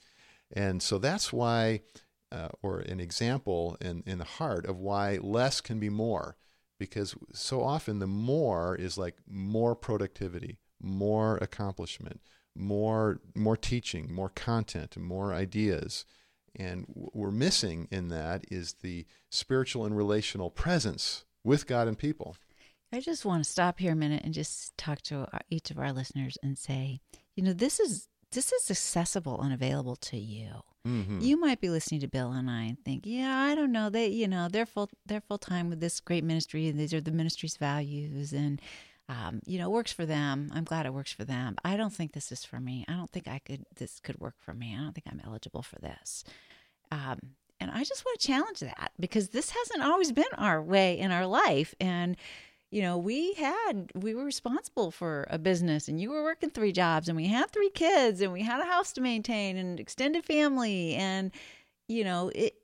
And 0.52 0.82
so 0.82 0.98
that's 0.98 1.32
why 1.32 1.82
uh, 2.36 2.50
or 2.62 2.80
an 2.80 3.00
example 3.00 3.78
in, 3.80 4.04
in 4.06 4.18
the 4.18 4.26
heart 4.26 4.66
of 4.66 4.78
why 4.78 5.18
less 5.22 5.62
can 5.62 5.80
be 5.80 5.90
more. 5.90 6.36
Because 6.78 7.16
so 7.34 7.64
often 7.64 8.00
the 8.00 8.08
more 8.08 8.76
is 8.76 8.98
like 8.98 9.16
more 9.26 9.76
productivity, 9.76 10.60
more 10.82 11.38
accomplishment, 11.38 12.20
more 12.54 13.22
more 13.34 13.56
teaching, 13.56 14.14
more 14.14 14.30
content, 14.30 14.98
more 14.98 15.34
ideas. 15.34 16.04
And 16.54 16.86
what 16.88 17.16
we're 17.16 17.32
missing 17.32 17.88
in 17.92 18.10
that 18.10 18.44
is 18.52 18.76
the 18.82 19.06
spiritual 19.30 19.86
and 19.86 19.96
relational 19.96 20.50
presence 20.50 21.24
with 21.44 21.66
God 21.68 21.88
and 21.88 21.98
people. 21.98 22.36
I 22.92 23.00
just 23.00 23.26
want 23.26 23.44
to 23.44 23.50
stop 23.50 23.80
here 23.80 23.94
a 23.94 23.96
minute 23.96 24.24
and 24.24 24.34
just 24.34 24.78
talk 24.78 25.02
to 25.04 25.28
each 25.50 25.72
of 25.72 25.80
our 25.80 25.92
listeners 25.92 26.38
and 26.44 26.58
say, 26.58 27.00
you 27.36 27.44
know, 27.44 27.54
this 27.54 27.80
is 27.80 28.08
this 28.32 28.52
is 28.52 28.70
accessible 28.70 29.42
and 29.42 29.54
available 29.54 29.96
to 29.98 30.18
you. 30.18 30.64
Mm-hmm. 30.86 31.20
You 31.20 31.40
might 31.40 31.60
be 31.60 31.70
listening 31.70 32.02
to 32.02 32.08
Bill 32.08 32.32
and 32.32 32.50
I 32.50 32.64
and 32.64 32.84
think, 32.84 33.04
yeah, 33.06 33.36
I 33.36 33.56
don't 33.56 33.72
know. 33.72 33.90
They, 33.90 34.08
you 34.08 34.28
know, 34.28 34.48
they're 34.50 34.66
full, 34.66 34.90
they're 35.06 35.22
full 35.22 35.40
time 35.40 35.70
with 35.70 35.80
this 35.80 36.00
great 36.00 36.24
ministry, 36.24 36.68
and 36.68 36.80
these 36.80 36.94
are 36.94 37.02
the 37.02 37.12
ministry's 37.12 37.58
values, 37.58 38.34
and 38.34 38.62
um, 39.08 39.40
you 39.46 39.60
know, 39.60 39.70
works 39.70 39.92
for 39.92 40.06
them. 40.06 40.52
I'm 40.54 40.64
glad 40.64 40.86
it 40.86 40.94
works 40.94 41.12
for 41.12 41.26
them. 41.26 41.56
I 41.64 41.78
don't 41.78 41.94
think 41.94 42.14
this 42.14 42.32
is 42.32 42.44
for 42.44 42.60
me. 42.60 42.86
I 42.88 42.94
don't 42.94 43.10
think 43.10 43.28
I 43.28 43.40
could. 43.40 43.66
This 43.76 44.00
could 44.00 44.20
work 44.20 44.36
for 44.38 44.54
me. 44.54 44.76
I 44.76 44.82
don't 44.82 44.94
think 44.94 45.08
I'm 45.10 45.22
eligible 45.26 45.62
for 45.62 45.80
this. 45.80 46.24
Um, 46.92 47.20
and 47.60 47.72
I 47.72 47.84
just 47.84 48.04
want 48.06 48.20
to 48.20 48.28
challenge 48.28 48.60
that 48.60 48.92
because 49.00 49.30
this 49.30 49.52
hasn't 49.52 49.84
always 49.84 50.12
been 50.12 50.26
our 50.38 50.62
way 50.62 51.00
in 51.00 51.12
our 51.12 51.26
life, 51.26 51.74
and 51.80 52.16
you 52.76 52.82
know, 52.82 52.98
we 52.98 53.32
had, 53.36 53.90
we 53.96 54.14
were 54.14 54.26
responsible 54.26 54.92
for 54.92 55.26
a 55.30 55.38
business 55.38 55.88
and 55.88 55.98
you 55.98 56.10
were 56.10 56.24
working 56.24 56.50
three 56.50 56.74
jobs 56.74 57.08
and 57.08 57.16
we 57.16 57.26
had 57.26 57.50
three 57.50 57.70
kids 57.70 58.20
and 58.20 58.34
we 58.34 58.42
had 58.42 58.60
a 58.60 58.66
house 58.66 58.92
to 58.92 59.00
maintain 59.00 59.56
and 59.56 59.80
extended 59.80 60.26
family. 60.26 60.94
And, 60.96 61.32
you 61.88 62.04
know, 62.04 62.34
it, 62.36 62.56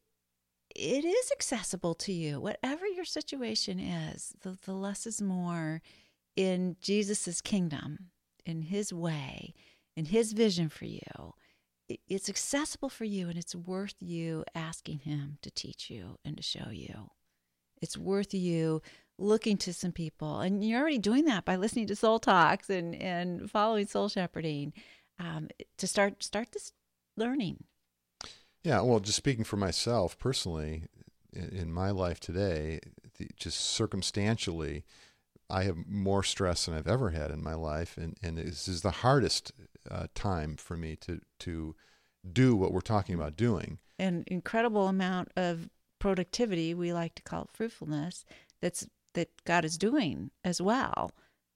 it 0.76 1.06
is 1.06 1.32
accessible 1.32 1.94
to 1.94 2.12
you, 2.12 2.42
whatever 2.42 2.86
your 2.86 3.06
situation 3.06 3.80
is. 3.80 4.34
The, 4.42 4.58
the 4.66 4.74
less 4.74 5.08
is 5.08 5.22
more 5.22 5.82
in 6.36 6.76
Jesus's 6.82 7.40
kingdom, 7.40 8.08
in 8.46 8.64
his 8.64 8.92
way, 8.92 9.54
in 9.96 10.04
his 10.04 10.34
vision 10.34 10.68
for 10.68 10.84
you. 10.84 11.36
it's 11.88 12.28
accessible 12.28 12.90
for 12.90 13.06
you 13.06 13.30
and 13.30 13.38
it's 13.38 13.56
worth 13.56 13.96
you 14.02 14.44
asking 14.54 15.00
him 15.00 15.38
to 15.42 15.50
teach 15.50 15.90
you 15.90 16.18
and 16.26 16.36
to 16.36 16.44
show 16.44 16.70
you. 16.70 17.12
It's 17.82 17.98
worth 17.98 18.34
you 18.34 18.82
looking 19.22 19.58
to 19.58 19.74
some 19.74 19.92
people. 19.92 20.40
And 20.40 20.64
you're 20.64 20.82
already 20.82 20.98
doing 20.98 21.26
that 21.26 21.46
by 21.46 21.56
listening 21.56 21.88
to 21.88 21.96
Soul 21.96 22.20
Talks 22.20 22.70
and, 22.70 22.96
and 22.96 23.50
following 23.50 23.88
Soul 23.88 24.10
Shepherding 24.10 24.74
um, 25.20 25.50
to 25.78 25.88
start 25.88 26.24
start 26.24 26.52
this 26.52 26.72
learning. 27.16 27.64
Yeah, 28.64 28.82
well, 28.82 29.00
just 29.00 29.18
speaking 29.18 29.44
for 29.44 29.58
myself 29.58 30.18
personally, 30.20 30.84
in, 31.34 31.50
in 31.50 31.74
my 31.74 31.92
life 31.92 32.20
today, 32.20 32.80
the, 33.18 33.28
just 33.36 33.60
circumstantially, 33.60 34.84
I 35.50 35.64
have 35.64 35.78
more 35.88 36.24
stress 36.24 36.66
than 36.66 36.76
I've 36.76 36.88
ever 36.88 37.12
had 37.12 37.32
in 37.32 37.44
my 37.44 37.54
life, 37.54 37.98
and 37.98 38.18
and 38.22 38.38
this 38.38 38.68
is 38.68 38.82
the 38.82 38.92
hardest 38.92 39.52
uh, 39.90 40.08
time 40.16 40.56
for 40.58 40.78
me 40.78 40.96
to 40.98 41.22
to 41.40 41.76
do 42.32 42.56
what 42.56 42.72
we're 42.72 42.82
talking 42.82 43.16
about 43.16 43.36
doing. 43.36 43.80
An 43.98 44.24
incredible 44.28 44.88
amount 44.88 45.30
of 45.36 45.70
productivity, 46.00 46.74
we 46.74 46.94
like 46.94 47.16
to 47.16 47.24
call 47.24 47.44
it 47.44 47.50
fruitfulness, 47.54 48.26
that's 48.62 48.88
that 49.14 49.30
God 49.46 49.66
is 49.66 49.78
doing 49.78 50.32
as 50.44 50.62
well. 50.62 51.12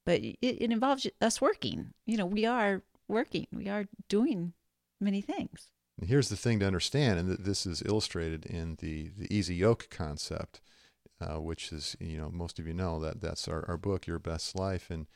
But 0.06 0.22
it, 0.22 0.38
it 0.42 0.72
involves 0.72 1.08
us 1.22 1.42
working. 1.42 1.94
You 2.06 2.18
know, 2.18 2.26
we 2.26 2.46
are 2.46 2.84
working. 3.08 3.48
We 3.52 3.68
are 3.70 3.86
doing 4.10 4.54
many 5.00 5.22
things. 5.22 5.70
And 6.00 6.10
here's 6.10 6.30
the 6.30 6.36
thing 6.36 6.60
to 6.60 6.68
understand, 6.68 7.20
and 7.20 7.38
this 7.38 7.66
is 7.66 7.82
illustrated 7.86 8.46
in 8.46 8.78
the, 8.80 9.12
the 9.18 9.34
easy 9.34 9.56
yoke 9.56 9.88
concept, 9.90 10.60
uh, 11.22 11.40
which 11.40 11.72
is, 11.72 11.96
you 12.00 12.18
know, 12.18 12.30
most 12.30 12.60
of 12.60 12.68
you 12.68 12.74
know 12.74 13.00
that 13.00 13.22
that's 13.22 13.48
our, 13.48 13.66
our 13.70 13.78
book, 13.78 14.06
Your 14.06 14.20
Best 14.20 14.58
Life. 14.58 14.90
And 14.90 15.08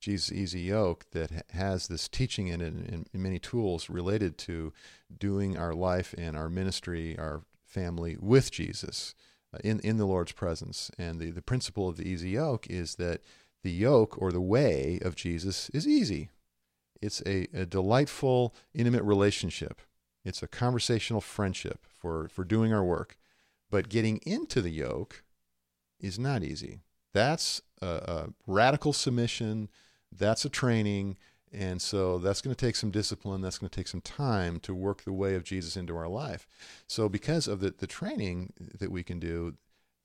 Jesus' 0.00 0.30
Easy 0.30 0.60
Yoke 0.60 1.06
that 1.10 1.44
has 1.50 1.88
this 1.88 2.08
teaching 2.08 2.46
in 2.46 2.60
it 2.60 2.72
and, 2.72 3.08
many 3.12 3.40
tools 3.40 3.90
related 3.90 4.38
to 4.38 4.72
doing 5.18 5.56
our 5.58 5.74
life 5.74 6.14
and 6.16 6.36
our 6.36 6.48
ministry, 6.48 7.18
our 7.18 7.42
family 7.66 8.16
with 8.20 8.52
Jesus 8.52 9.14
in, 9.62 9.80
in 9.80 9.96
the 9.96 10.06
Lord's 10.06 10.32
presence. 10.32 10.90
And 10.98 11.20
the, 11.20 11.30
the 11.30 11.42
principle 11.42 11.88
of 11.88 11.96
the 11.96 12.08
easy 12.08 12.30
yoke 12.30 12.66
is 12.68 12.96
that 12.96 13.22
the 13.62 13.70
yoke 13.70 14.20
or 14.20 14.32
the 14.32 14.40
way 14.40 14.98
of 15.02 15.16
Jesus 15.16 15.68
is 15.70 15.86
easy. 15.86 16.30
It's 17.00 17.22
a, 17.26 17.46
a 17.54 17.66
delightful, 17.66 18.54
intimate 18.74 19.04
relationship. 19.04 19.80
It's 20.24 20.42
a 20.42 20.48
conversational 20.48 21.20
friendship 21.20 21.86
for, 21.86 22.28
for 22.28 22.44
doing 22.44 22.72
our 22.72 22.84
work. 22.84 23.16
But 23.70 23.88
getting 23.88 24.18
into 24.18 24.62
the 24.62 24.70
yoke 24.70 25.22
is 26.00 26.18
not 26.18 26.42
easy. 26.42 26.80
That's 27.14 27.62
a, 27.80 27.86
a 27.86 28.28
radical 28.46 28.92
submission 28.92 29.68
that's 30.10 30.44
a 30.44 30.48
training. 30.50 31.16
And 31.52 31.80
so 31.80 32.18
that's 32.18 32.40
going 32.42 32.54
to 32.54 32.66
take 32.66 32.76
some 32.76 32.90
discipline. 32.90 33.40
That's 33.40 33.58
going 33.58 33.70
to 33.70 33.76
take 33.76 33.88
some 33.88 34.00
time 34.00 34.60
to 34.60 34.74
work 34.74 35.02
the 35.02 35.12
way 35.12 35.34
of 35.34 35.44
Jesus 35.44 35.76
into 35.76 35.96
our 35.96 36.08
life. 36.08 36.46
So 36.86 37.08
because 37.08 37.48
of 37.48 37.60
the, 37.60 37.74
the 37.76 37.86
training 37.86 38.52
that 38.78 38.90
we 38.90 39.02
can 39.02 39.18
do, 39.18 39.54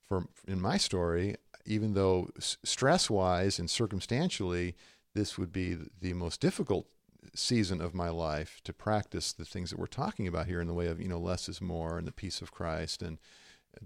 for 0.08 0.26
in 0.46 0.60
my 0.60 0.76
story, 0.76 1.36
even 1.66 1.94
though 1.94 2.30
stress 2.38 3.10
wise 3.10 3.58
and 3.58 3.70
circumstantially, 3.70 4.74
this 5.14 5.38
would 5.38 5.52
be 5.52 5.76
the 6.00 6.14
most 6.14 6.40
difficult 6.40 6.86
season 7.34 7.80
of 7.80 7.94
my 7.94 8.10
life 8.10 8.60
to 8.64 8.72
practice 8.72 9.32
the 9.32 9.44
things 9.44 9.70
that 9.70 9.78
we're 9.78 9.86
talking 9.86 10.28
about 10.28 10.46
here 10.46 10.60
in 10.60 10.66
the 10.66 10.74
way 10.74 10.86
of 10.86 11.00
you 11.00 11.08
know 11.08 11.18
less 11.18 11.48
is 11.48 11.60
more 11.60 11.96
and 11.96 12.06
the 12.06 12.12
peace 12.12 12.42
of 12.42 12.52
Christ 12.52 13.02
and 13.02 13.18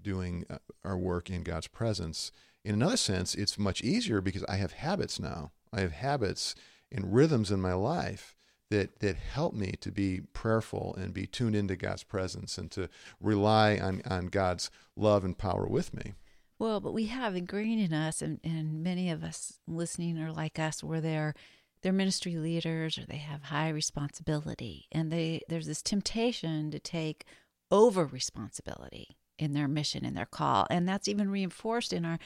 doing 0.01 0.45
uh, 0.49 0.57
our 0.83 0.97
work 0.97 1.29
in 1.29 1.43
God's 1.43 1.67
presence. 1.67 2.31
In 2.63 2.75
another 2.75 2.97
sense, 2.97 3.35
it's 3.35 3.57
much 3.57 3.81
easier 3.81 4.21
because 4.21 4.43
I 4.45 4.57
have 4.57 4.73
habits 4.73 5.19
now. 5.19 5.51
I 5.71 5.79
have 5.81 5.93
habits 5.93 6.55
and 6.91 7.13
rhythms 7.13 7.51
in 7.51 7.61
my 7.61 7.73
life 7.73 8.35
that 8.69 8.99
that 8.99 9.15
help 9.15 9.53
me 9.53 9.73
to 9.81 9.91
be 9.91 10.21
prayerful 10.33 10.95
and 10.95 11.13
be 11.13 11.25
tuned 11.25 11.55
into 11.55 11.75
God's 11.75 12.03
presence 12.03 12.57
and 12.57 12.69
to 12.71 12.89
rely 13.19 13.77
on, 13.77 14.01
on 14.05 14.27
God's 14.27 14.69
love 14.95 15.23
and 15.23 15.37
power 15.37 15.67
with 15.67 15.93
me. 15.93 16.13
Well, 16.59 16.79
but 16.81 16.93
we 16.93 17.05
have 17.05 17.35
ingrained 17.35 17.79
in 17.79 17.93
us, 17.93 18.21
and, 18.21 18.39
and 18.43 18.83
many 18.83 19.09
of 19.09 19.23
us 19.23 19.59
listening 19.65 20.19
are 20.19 20.31
like 20.31 20.59
us, 20.59 20.83
where 20.83 21.01
they're 21.01 21.33
they're 21.81 21.93
ministry 21.93 22.35
leaders 22.35 22.97
or 22.97 23.05
they 23.05 23.17
have 23.17 23.43
high 23.43 23.69
responsibility, 23.69 24.87
and 24.91 25.11
they 25.11 25.41
there's 25.47 25.67
this 25.67 25.81
temptation 25.81 26.69
to 26.71 26.79
take 26.79 27.25
over 27.71 28.05
responsibility 28.05 29.17
in 29.37 29.53
their 29.53 29.69
mission 29.69 30.03
and 30.03 30.17
their 30.17 30.25
call, 30.25 30.67
and 30.69 30.87
that's 30.87 31.07
even 31.07 31.31
reinforced 31.31 31.93
in 31.93 32.03
our 32.03 32.19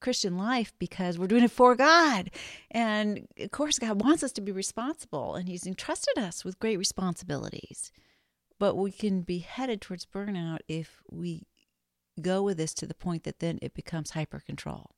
Christian 0.00 0.36
life 0.36 0.72
because 0.78 1.18
we're 1.18 1.26
doing 1.26 1.44
it 1.44 1.50
for 1.50 1.74
God. 1.74 2.30
And 2.70 3.26
of 3.38 3.50
course, 3.50 3.78
God 3.78 4.02
wants 4.02 4.22
us 4.22 4.32
to 4.32 4.40
be 4.40 4.52
responsible, 4.52 5.34
and 5.34 5.48
He's 5.48 5.66
entrusted 5.66 6.18
us 6.18 6.44
with 6.44 6.58
great 6.58 6.78
responsibilities. 6.78 7.92
But 8.58 8.76
we 8.76 8.90
can 8.90 9.22
be 9.22 9.38
headed 9.38 9.80
towards 9.80 10.06
burnout 10.06 10.58
if 10.66 11.02
we 11.10 11.46
go 12.20 12.42
with 12.42 12.56
this 12.56 12.74
to 12.74 12.86
the 12.86 12.94
point 12.94 13.24
that 13.24 13.38
then 13.38 13.58
it 13.62 13.74
becomes 13.74 14.10
hyper 14.10 14.40
control. 14.40 14.90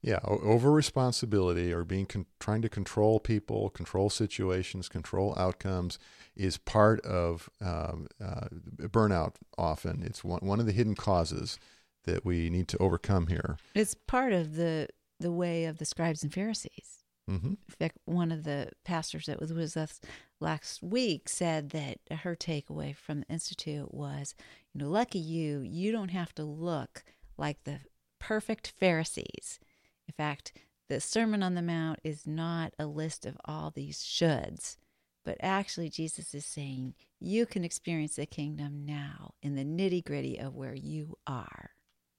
Yeah, 0.00 0.20
over 0.24 0.70
responsibility 0.70 1.72
or 1.72 1.84
being 1.84 2.06
con- 2.06 2.26
trying 2.38 2.62
to 2.62 2.68
control 2.68 3.20
people, 3.20 3.70
control 3.70 4.10
situations, 4.10 4.88
control 4.88 5.34
outcomes 5.36 5.98
is 6.36 6.58
part 6.58 7.00
of 7.04 7.48
um, 7.60 8.06
uh, 8.22 8.48
burnout. 8.78 9.34
Often, 9.58 10.02
it's 10.02 10.22
one 10.22 10.40
one 10.40 10.60
of 10.60 10.66
the 10.66 10.72
hidden 10.72 10.94
causes 10.94 11.58
that 12.04 12.24
we 12.24 12.50
need 12.50 12.68
to 12.68 12.78
overcome 12.78 13.26
here. 13.26 13.58
It's 13.74 13.94
part 13.94 14.32
of 14.32 14.56
the 14.56 14.88
the 15.20 15.32
way 15.32 15.64
of 15.64 15.78
the 15.78 15.84
scribes 15.84 16.22
and 16.22 16.32
Pharisees. 16.32 17.04
Mm-hmm. 17.30 17.48
In 17.48 17.74
fact, 17.78 17.98
one 18.04 18.30
of 18.30 18.44
the 18.44 18.70
pastors 18.84 19.26
that 19.26 19.40
was 19.40 19.52
with 19.52 19.76
us 19.76 20.00
last 20.40 20.82
week 20.82 21.28
said 21.28 21.70
that 21.70 21.98
her 22.18 22.36
takeaway 22.36 22.94
from 22.94 23.20
the 23.20 23.26
institute 23.28 23.94
was, 23.94 24.34
you 24.72 24.80
know, 24.80 24.90
lucky 24.90 25.18
you, 25.18 25.60
you 25.60 25.90
don't 25.92 26.10
have 26.10 26.34
to 26.34 26.44
look 26.44 27.02
like 27.38 27.64
the 27.64 27.78
perfect 28.18 28.72
Pharisees. 28.78 29.58
In 30.06 30.12
fact, 30.12 30.52
the 30.88 31.00
Sermon 31.00 31.42
on 31.42 31.54
the 31.54 31.62
Mount 31.62 32.00
is 32.04 32.26
not 32.26 32.74
a 32.78 32.86
list 32.86 33.24
of 33.24 33.38
all 33.46 33.70
these 33.70 33.98
shoulds, 33.98 34.76
but 35.24 35.38
actually, 35.40 35.88
Jesus 35.88 36.34
is 36.34 36.44
saying 36.44 36.94
you 37.18 37.46
can 37.46 37.64
experience 37.64 38.16
the 38.16 38.26
kingdom 38.26 38.84
now 38.84 39.32
in 39.42 39.54
the 39.54 39.64
nitty 39.64 40.04
gritty 40.04 40.38
of 40.38 40.54
where 40.54 40.74
you 40.74 41.16
are. 41.26 41.70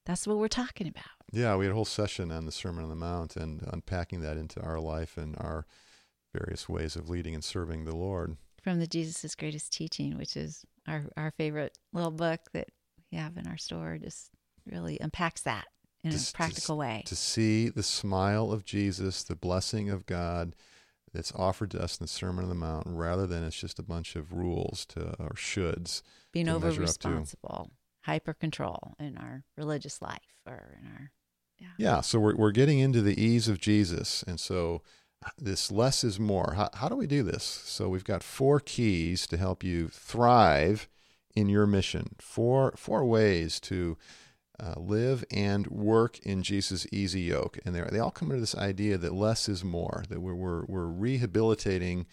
That's 0.06 0.26
what 0.26 0.38
we're 0.38 0.48
talking 0.48 0.86
about. 0.86 1.04
Yeah, 1.32 1.56
we 1.56 1.64
had 1.66 1.72
a 1.72 1.74
whole 1.74 1.84
session 1.84 2.30
on 2.30 2.46
the 2.46 2.52
Sermon 2.52 2.84
on 2.84 2.90
the 2.90 2.96
Mount 2.96 3.36
and 3.36 3.60
unpacking 3.66 4.20
that 4.20 4.36
into 4.36 4.60
our 4.62 4.78
life 4.78 5.18
and 5.18 5.36
our 5.36 5.66
various 6.32 6.68
ways 6.68 6.94
of 6.94 7.10
leading 7.10 7.34
and 7.34 7.42
serving 7.42 7.84
the 7.84 7.96
Lord. 7.96 8.36
From 8.62 8.78
the 8.78 8.86
Jesus' 8.86 9.34
Greatest 9.34 9.72
Teaching, 9.72 10.16
which 10.16 10.36
is 10.36 10.64
our, 10.86 11.04
our 11.16 11.32
favorite 11.32 11.76
little 11.92 12.12
book 12.12 12.40
that 12.52 12.68
we 13.10 13.18
have 13.18 13.36
in 13.36 13.48
our 13.48 13.56
store, 13.56 13.98
just 14.00 14.30
really 14.64 14.98
unpacks 15.00 15.42
that 15.42 15.66
in 16.04 16.12
to, 16.12 16.16
a 16.16 16.32
practical 16.32 16.76
to, 16.76 16.80
way. 16.80 17.02
To 17.06 17.16
see 17.16 17.68
the 17.68 17.82
smile 17.82 18.52
of 18.52 18.64
Jesus, 18.64 19.24
the 19.24 19.36
blessing 19.36 19.90
of 19.90 20.06
God 20.06 20.54
that's 21.12 21.32
offered 21.34 21.72
to 21.72 21.82
us 21.82 21.98
in 21.98 22.04
the 22.04 22.08
Sermon 22.08 22.44
on 22.44 22.48
the 22.48 22.54
Mount, 22.54 22.86
rather 22.86 23.26
than 23.26 23.42
it's 23.42 23.58
just 23.58 23.80
a 23.80 23.84
bunch 23.84 24.14
of 24.14 24.32
rules 24.32 24.86
to 24.86 25.16
or 25.18 25.30
shoulds. 25.30 26.02
Being 26.32 26.48
over 26.48 26.70
responsible 26.70 27.72
hyper 28.06 28.32
control 28.32 28.94
in 28.98 29.16
our 29.16 29.44
religious 29.56 30.00
life 30.00 30.40
or 30.46 30.78
in 30.80 30.86
our 30.86 31.10
yeah. 31.58 31.66
yeah 31.78 32.00
so 32.00 32.18
we're, 32.18 32.36
we're 32.36 32.52
getting 32.52 32.78
into 32.78 33.02
the 33.02 33.20
ease 33.20 33.48
of 33.48 33.60
jesus 33.60 34.22
and 34.26 34.40
so 34.40 34.82
this 35.38 35.72
less 35.72 36.04
is 36.04 36.20
more 36.20 36.54
how, 36.56 36.70
how 36.74 36.88
do 36.88 36.96
we 36.96 37.06
do 37.06 37.22
this 37.22 37.42
so 37.42 37.88
we've 37.88 38.04
got 38.04 38.22
four 38.22 38.60
keys 38.60 39.26
to 39.26 39.36
help 39.36 39.64
you 39.64 39.88
thrive 39.88 40.88
in 41.34 41.48
your 41.48 41.66
mission 41.66 42.14
four 42.20 42.72
four 42.76 43.04
ways 43.04 43.58
to 43.60 43.96
uh, 44.58 44.74
live 44.76 45.24
and 45.30 45.66
work 45.66 46.18
in 46.20 46.42
Jesus' 46.42 46.86
easy 46.92 47.20
yoke. 47.20 47.58
And 47.64 47.74
they 47.74 47.98
all 47.98 48.10
come 48.10 48.30
into 48.30 48.40
this 48.40 48.54
idea 48.54 48.96
that 48.98 49.12
less 49.12 49.48
is 49.48 49.62
more, 49.62 50.04
that 50.08 50.20
we're, 50.20 50.34
we're, 50.34 50.64
we're 50.64 50.86
rehabilitating, 50.86 52.06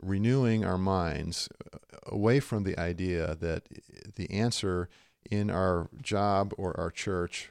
renewing 0.00 0.64
our 0.64 0.78
minds 0.78 1.48
uh, 1.72 1.78
away 2.06 2.40
from 2.40 2.62
the 2.62 2.78
idea 2.78 3.34
that 3.36 3.64
the 4.14 4.30
answer 4.30 4.88
in 5.30 5.50
our 5.50 5.88
job 6.00 6.52
or 6.56 6.78
our 6.78 6.90
church 6.90 7.50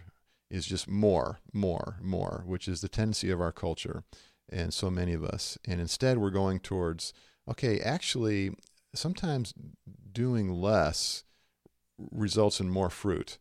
is 0.50 0.66
just 0.66 0.88
more, 0.88 1.40
more, 1.54 1.98
more, 2.02 2.44
which 2.46 2.68
is 2.68 2.82
the 2.82 2.90
tendency 2.90 3.30
of 3.30 3.42
our 3.42 3.52
culture 3.52 4.04
and 4.50 4.74
so 4.74 4.90
many 4.90 5.14
of 5.14 5.24
us. 5.24 5.58
And 5.68 5.82
instead, 5.82 6.18
we're 6.18 6.30
going 6.30 6.60
towards 6.60 7.14
okay, 7.50 7.80
actually, 7.80 8.52
sometimes 8.94 9.54
doing 10.12 10.50
less 10.50 11.24
results 12.12 12.60
in 12.60 12.70
more 12.70 12.90
fruit 12.90 13.38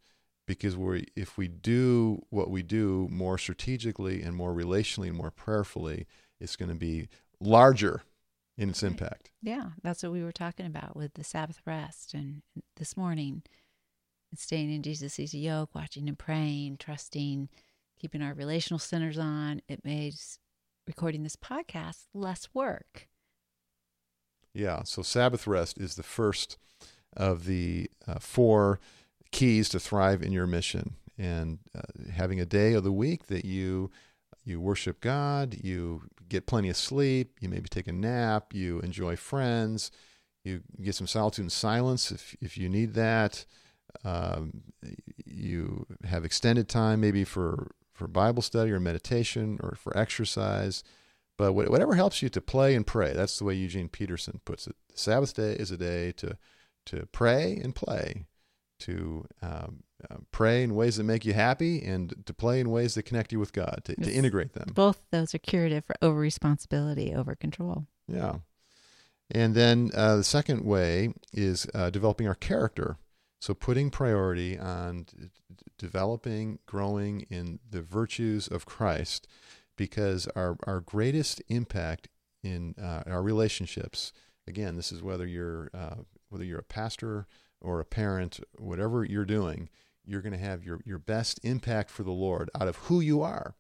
because 0.47 0.77
we 0.77 1.07
if 1.17 1.37
we 1.37 1.49
do 1.49 2.25
what 2.31 2.51
we 2.51 2.63
do 2.63 3.09
more 3.11 3.37
strategically 3.37 4.23
and 4.23 4.35
more 4.35 4.53
relationally 4.53 5.09
and 5.09 5.17
more 5.17 5.31
prayerfully, 5.31 6.07
it's 6.41 6.57
going 6.57 6.69
to 6.69 6.75
be 6.77 7.09
larger 7.41 8.03
in 8.57 8.71
its 8.71 8.83
impact. 8.83 9.31
Yeah, 9.43 9.71
that's 9.83 10.03
what 10.03 10.13
we 10.13 10.23
were 10.23 10.33
talking 10.33 10.67
about 10.67 10.97
with 10.97 11.15
the 11.15 11.25
Sabbath 11.25 11.61
rest 11.67 12.15
and 12.15 12.43
this 12.77 12.97
morning 12.97 13.43
staying 14.35 14.73
in 14.73 14.83
Jesus' 14.83 15.19
easy 15.19 15.39
yoke, 15.39 15.75
watching 15.75 16.09
and 16.09 16.19
praying, 16.19 16.79
trusting, 16.79 17.49
keeping 17.99 18.23
our 18.23 18.35
relational 18.35 18.79
centers 18.79 19.19
on, 19.19 19.63
it 19.69 19.85
made 19.85 20.15
recording 20.87 21.23
this 21.23 21.37
podcast 21.37 22.07
less 22.15 22.49
work. 22.55 23.09
Yeah. 24.53 24.83
So 24.85 25.03
Sabbath 25.03 25.47
rest 25.47 25.79
is 25.79 25.97
the 25.97 26.03
first 26.03 26.57
of 27.17 27.45
the 27.45 27.91
uh, 28.07 28.19
four 28.19 28.81
keys 29.33 29.69
to 29.71 29.81
thrive 29.81 30.23
in 30.23 30.33
your 30.33 30.47
mission, 30.47 30.97
and 31.19 31.59
uh, 31.77 32.11
having 32.13 32.41
a 32.41 32.47
day 32.47 32.75
of 32.75 32.85
the 32.85 32.93
week 32.93 33.27
that 33.27 33.45
you 33.45 33.91
you 34.45 34.61
worship 34.61 35.01
God, 35.01 35.57
you 35.63 36.03
get 36.29 36.47
plenty 36.47 36.69
of 36.69 36.77
sleep, 36.77 37.39
you 37.41 37.49
maybe 37.49 37.69
take 37.69 37.89
a 37.89 37.93
nap, 37.93 38.55
you 38.55 38.79
enjoy 38.81 39.17
friends, 39.17 39.91
you 40.45 40.63
get 40.81 40.95
some 40.95 41.07
solitude 41.07 41.45
and 41.45 41.53
silence 41.53 42.11
if 42.11 42.37
if 42.41 42.57
you 42.57 42.69
need 42.69 42.95
that. 42.95 43.45
Um, 44.05 44.63
you 45.25 45.87
have 46.05 46.25
extended 46.25 46.69
time 46.69 47.01
maybe 47.01 47.25
for 47.25 47.73
for 47.93 48.07
Bible 48.07 48.43
study 48.43 48.71
or 48.73 48.81
meditation 48.81 49.59
or 49.63 49.75
for 49.77 49.97
exercise. 49.97 50.85
But 51.39 51.53
whatever 51.53 51.95
helps 51.95 52.23
you 52.23 52.31
to 52.31 52.41
play 52.41 52.75
and 52.75 52.87
pray. 52.87 53.13
That's 53.13 53.39
the 53.39 53.45
way 53.45 53.55
Eugene 53.55 53.89
Peterson 53.89 54.41
puts 54.47 54.67
it. 54.67 54.75
The 54.91 54.99
Sabbath 54.99 55.35
day 55.35 55.53
is 55.53 55.71
a 55.71 55.77
day 55.77 56.13
to 56.13 56.39
to 56.87 57.07
pray 57.13 57.61
and 57.63 57.75
play, 57.75 58.25
to 58.81 59.27
um, 59.43 59.83
uh, 60.09 60.17
pray 60.31 60.63
in 60.63 60.75
ways 60.75 60.97
that 60.97 61.05
make 61.05 61.25
you 61.25 61.35
happy, 61.35 61.83
and 61.83 62.15
to 62.25 62.33
play 62.33 62.61
in 62.61 62.71
ways 62.71 62.95
that 62.95 63.03
connect 63.03 63.33
you 63.33 63.39
with 63.39 63.53
God. 63.53 63.83
To, 63.85 63.95
to 63.97 64.11
integrate 64.11 64.55
them. 64.55 64.71
Both 64.73 65.03
those 65.11 65.35
are 65.35 65.39
curative 65.39 65.85
for 65.85 65.97
over 66.01 66.19
responsibility, 66.19 67.15
over 67.15 67.35
control. 67.35 67.87
Yeah. 68.09 68.37
And 69.31 69.55
then 69.55 69.91
uh, 69.95 70.17
the 70.17 70.25
second 70.25 70.65
way 70.65 71.13
is 71.33 71.67
uh, 71.75 71.91
developing 71.91 72.29
our 72.29 72.35
character. 72.35 72.97
So 73.47 73.55
putting 73.55 73.91
priority 73.91 74.59
on 74.59 75.05
d- 75.05 75.29
developing, 75.79 76.59
growing 76.67 77.27
in 77.31 77.61
the 77.71 77.81
virtues 77.81 78.49
of 78.49 78.67
Christ, 78.67 79.29
because 79.77 80.27
our, 80.35 80.57
our 80.65 80.81
greatest 80.81 81.41
impact 81.47 82.09
in 82.43 82.75
uh, 82.77 83.05
our 83.07 83.23
relationships, 83.23 84.13
again, 84.49 84.75
this 84.75 84.91
is 84.91 85.01
whether 85.01 85.29
you're 85.29 85.71
uh, 85.73 85.99
whether 86.29 86.43
you're 86.43 86.59
a 86.59 86.65
pastor 86.65 87.29
or 87.61 87.79
a 87.79 87.85
parent, 87.85 88.41
whatever 88.59 89.05
you're 89.05 89.25
doing, 89.25 89.69
you're 90.05 90.23
going 90.23 90.33
to 90.33 90.45
have 90.45 90.65
your, 90.65 90.81
your 90.85 90.99
best 90.99 91.39
impact 91.45 91.89
for 91.89 92.03
the 92.03 92.11
Lord 92.11 92.51
out 92.53 92.67
of 92.67 92.75
who 92.77 92.99
you 92.99 93.23
are 93.23 93.55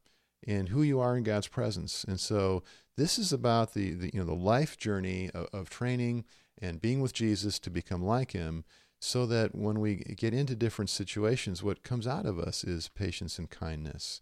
and 0.44 0.70
who 0.70 0.82
you 0.82 0.98
are 0.98 1.16
in 1.16 1.22
God's 1.22 1.46
presence. 1.46 2.02
And 2.02 2.18
so 2.18 2.64
this 2.96 3.20
is 3.20 3.32
about 3.32 3.74
the, 3.74 3.92
the 3.92 4.10
you 4.12 4.18
know 4.18 4.26
the 4.26 4.34
life 4.34 4.76
journey 4.76 5.30
of, 5.32 5.46
of 5.52 5.70
training 5.70 6.24
and 6.60 6.82
being 6.82 7.00
with 7.00 7.12
Jesus 7.12 7.60
to 7.60 7.70
become 7.70 8.02
like 8.02 8.32
him 8.32 8.64
so 8.98 9.26
that 9.26 9.54
when 9.54 9.80
we 9.80 9.96
get 9.96 10.32
into 10.34 10.54
different 10.54 10.90
situations 10.90 11.62
what 11.62 11.82
comes 11.82 12.06
out 12.06 12.26
of 12.26 12.38
us 12.38 12.64
is 12.64 12.88
patience 12.88 13.38
and 13.38 13.50
kindness 13.50 14.20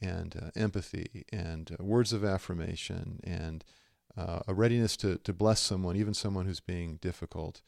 and 0.00 0.36
uh, 0.36 0.50
empathy 0.56 1.24
and 1.32 1.76
uh, 1.78 1.84
words 1.84 2.12
of 2.12 2.24
affirmation 2.24 3.20
and 3.24 3.64
uh, 4.16 4.40
a 4.46 4.54
readiness 4.54 4.96
to, 4.96 5.16
to 5.18 5.32
bless 5.32 5.60
someone, 5.60 5.96
even 5.96 6.14
someone 6.14 6.46
who's 6.46 6.60
being 6.60 6.96
difficult. 6.96 7.62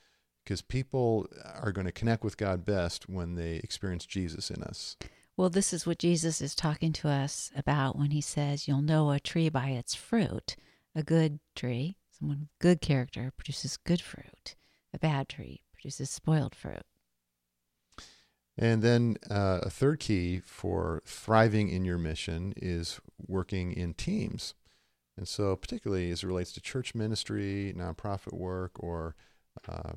Because 0.44 0.62
people 0.62 1.28
are 1.60 1.70
going 1.70 1.86
to 1.86 1.92
connect 1.92 2.24
with 2.24 2.36
God 2.36 2.64
best 2.64 3.08
when 3.08 3.34
they 3.34 3.56
experience 3.56 4.06
Jesus 4.06 4.50
in 4.50 4.62
us. 4.62 4.96
Well, 5.36 5.50
this 5.50 5.72
is 5.72 5.86
what 5.86 5.98
Jesus 5.98 6.40
is 6.40 6.54
talking 6.54 6.92
to 6.94 7.08
us 7.08 7.50
about 7.54 7.96
when 7.96 8.10
he 8.10 8.20
says, 8.20 8.66
You'll 8.66 8.82
know 8.82 9.10
a 9.10 9.20
tree 9.20 9.48
by 9.48 9.68
its 9.68 9.94
fruit. 9.94 10.56
A 10.94 11.02
good 11.02 11.38
tree, 11.54 11.96
someone 12.10 12.40
with 12.40 12.58
good 12.58 12.80
character, 12.80 13.32
produces 13.36 13.76
good 13.76 14.00
fruit. 14.00 14.56
A 14.92 14.98
bad 14.98 15.28
tree 15.28 15.62
produces 15.80 16.10
spoiled 16.10 16.54
fruit. 16.54 16.82
And 18.58 18.82
then 18.82 19.16
uh, 19.30 19.60
a 19.62 19.70
third 19.70 20.00
key 20.00 20.40
for 20.44 21.02
thriving 21.06 21.70
in 21.70 21.86
your 21.86 21.96
mission 21.96 22.52
is 22.56 23.00
working 23.26 23.72
in 23.72 23.94
teams. 23.94 24.54
And 25.16 25.26
so, 25.26 25.56
particularly 25.56 26.10
as 26.10 26.22
it 26.22 26.26
relates 26.26 26.52
to 26.52 26.60
church 26.60 26.94
ministry, 26.94 27.74
nonprofit 27.76 28.34
work, 28.34 28.72
or 28.78 29.14
uh, 29.66 29.92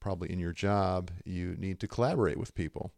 probably 0.00 0.32
in 0.32 0.38
your 0.38 0.52
job, 0.52 1.10
you 1.24 1.54
need 1.58 1.78
to 1.80 1.88
collaborate 1.88 2.38
with 2.38 2.54
people. 2.54 2.92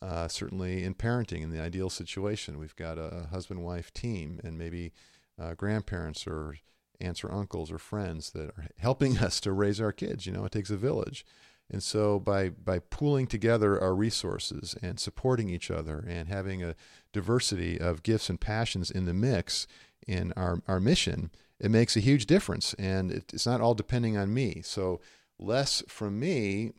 Uh, 0.00 0.28
certainly 0.28 0.84
in 0.84 0.94
parenting, 0.94 1.42
in 1.42 1.50
the 1.50 1.60
ideal 1.60 1.90
situation, 1.90 2.58
we've 2.58 2.76
got 2.76 2.98
a 2.98 3.28
husband 3.30 3.64
wife 3.64 3.92
team 3.92 4.40
and 4.44 4.58
maybe 4.58 4.92
uh, 5.40 5.54
grandparents 5.54 6.26
or 6.26 6.56
aunts 7.02 7.24
or 7.24 7.32
uncles 7.32 7.70
or 7.70 7.78
friends 7.78 8.30
that 8.30 8.50
are 8.50 8.66
helping 8.78 9.18
us 9.18 9.40
to 9.40 9.52
raise 9.52 9.80
our 9.80 9.92
kids. 9.92 10.26
You 10.26 10.32
know, 10.32 10.44
it 10.44 10.52
takes 10.52 10.70
a 10.70 10.76
village. 10.76 11.24
And 11.70 11.82
so 11.82 12.18
by, 12.18 12.50
by 12.50 12.80
pooling 12.80 13.26
together 13.26 13.80
our 13.80 13.94
resources 13.94 14.76
and 14.82 15.00
supporting 15.00 15.48
each 15.48 15.70
other 15.70 16.04
and 16.06 16.28
having 16.28 16.62
a 16.62 16.74
diversity 17.12 17.80
of 17.80 18.02
gifts 18.02 18.28
and 18.28 18.40
passions 18.40 18.90
in 18.90 19.06
the 19.06 19.14
mix 19.14 19.66
in 20.06 20.32
our, 20.36 20.60
our 20.68 20.80
mission, 20.80 21.30
it 21.58 21.70
makes 21.70 21.96
a 21.96 22.00
huge 22.00 22.26
difference. 22.26 22.74
And 22.74 23.10
it, 23.10 23.32
it's 23.32 23.46
not 23.46 23.60
all 23.60 23.74
depending 23.74 24.18
on 24.18 24.34
me. 24.34 24.60
So 24.62 25.00
less 25.38 25.82
from 25.88 26.20
me 26.20 26.72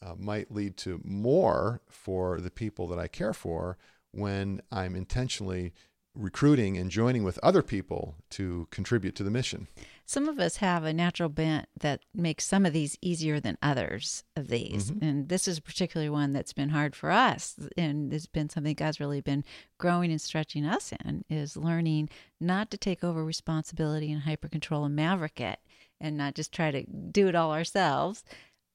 uh, 0.00 0.14
might 0.16 0.52
lead 0.52 0.76
to 0.78 1.00
more 1.04 1.80
for 1.88 2.40
the 2.40 2.50
people 2.50 2.86
that 2.88 2.98
I 2.98 3.08
care 3.08 3.34
for 3.34 3.76
when 4.12 4.60
I'm 4.70 4.94
intentionally 4.94 5.72
recruiting 6.18 6.76
and 6.76 6.90
joining 6.90 7.22
with 7.22 7.38
other 7.42 7.62
people 7.62 8.16
to 8.30 8.66
contribute 8.70 9.14
to 9.14 9.22
the 9.22 9.30
mission. 9.30 9.68
Some 10.04 10.28
of 10.28 10.38
us 10.38 10.56
have 10.56 10.84
a 10.84 10.92
natural 10.92 11.28
bent 11.28 11.68
that 11.78 12.00
makes 12.14 12.44
some 12.44 12.66
of 12.66 12.72
these 12.72 12.96
easier 13.00 13.40
than 13.40 13.58
others 13.62 14.24
of 14.36 14.48
these. 14.48 14.90
Mm-hmm. 14.90 15.04
And 15.04 15.28
this 15.28 15.46
is 15.46 15.60
particularly 15.60 16.10
one 16.10 16.32
that's 16.32 16.52
been 16.52 16.70
hard 16.70 16.96
for 16.96 17.10
us. 17.10 17.56
And 17.76 18.12
it's 18.12 18.26
been 18.26 18.48
something 18.48 18.74
God's 18.74 19.00
really 19.00 19.20
been 19.20 19.44
growing 19.78 20.10
and 20.10 20.20
stretching 20.20 20.64
us 20.64 20.92
in 21.04 21.24
is 21.30 21.56
learning 21.56 22.08
not 22.40 22.70
to 22.70 22.78
take 22.78 23.04
over 23.04 23.24
responsibility 23.24 24.10
and 24.10 24.22
hyper 24.22 24.48
control 24.48 24.84
and 24.84 24.96
maverick 24.96 25.40
it 25.40 25.60
and 26.00 26.16
not 26.16 26.34
just 26.34 26.52
try 26.52 26.70
to 26.70 26.84
do 26.84 27.28
it 27.28 27.34
all 27.34 27.52
ourselves, 27.52 28.24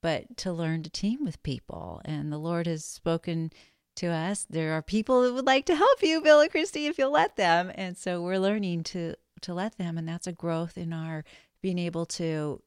but 0.02 0.36
to 0.36 0.52
learn 0.52 0.82
to 0.82 0.90
team 0.90 1.24
with 1.24 1.42
people. 1.42 2.00
And 2.04 2.32
the 2.32 2.38
Lord 2.38 2.66
has 2.66 2.84
spoken 2.84 3.50
to 3.96 4.08
us. 4.08 4.46
There 4.48 4.72
are 4.72 4.82
people 4.82 5.22
that 5.22 5.32
would 5.34 5.46
like 5.46 5.66
to 5.66 5.76
help 5.76 6.02
you, 6.02 6.20
Bill 6.20 6.40
and 6.40 6.50
Kristi, 6.50 6.88
if 6.88 6.98
you'll 6.98 7.12
let 7.12 7.36
them. 7.36 7.70
And 7.74 7.96
so 7.96 8.22
we're 8.22 8.38
learning 8.38 8.84
to 8.84 9.14
to 9.42 9.54
let 9.54 9.76
them, 9.76 9.98
and 9.98 10.08
that's 10.08 10.26
a 10.26 10.32
growth 10.32 10.78
in 10.78 10.92
our 10.92 11.22
being 11.60 11.78
able 11.78 12.06
to 12.06 12.62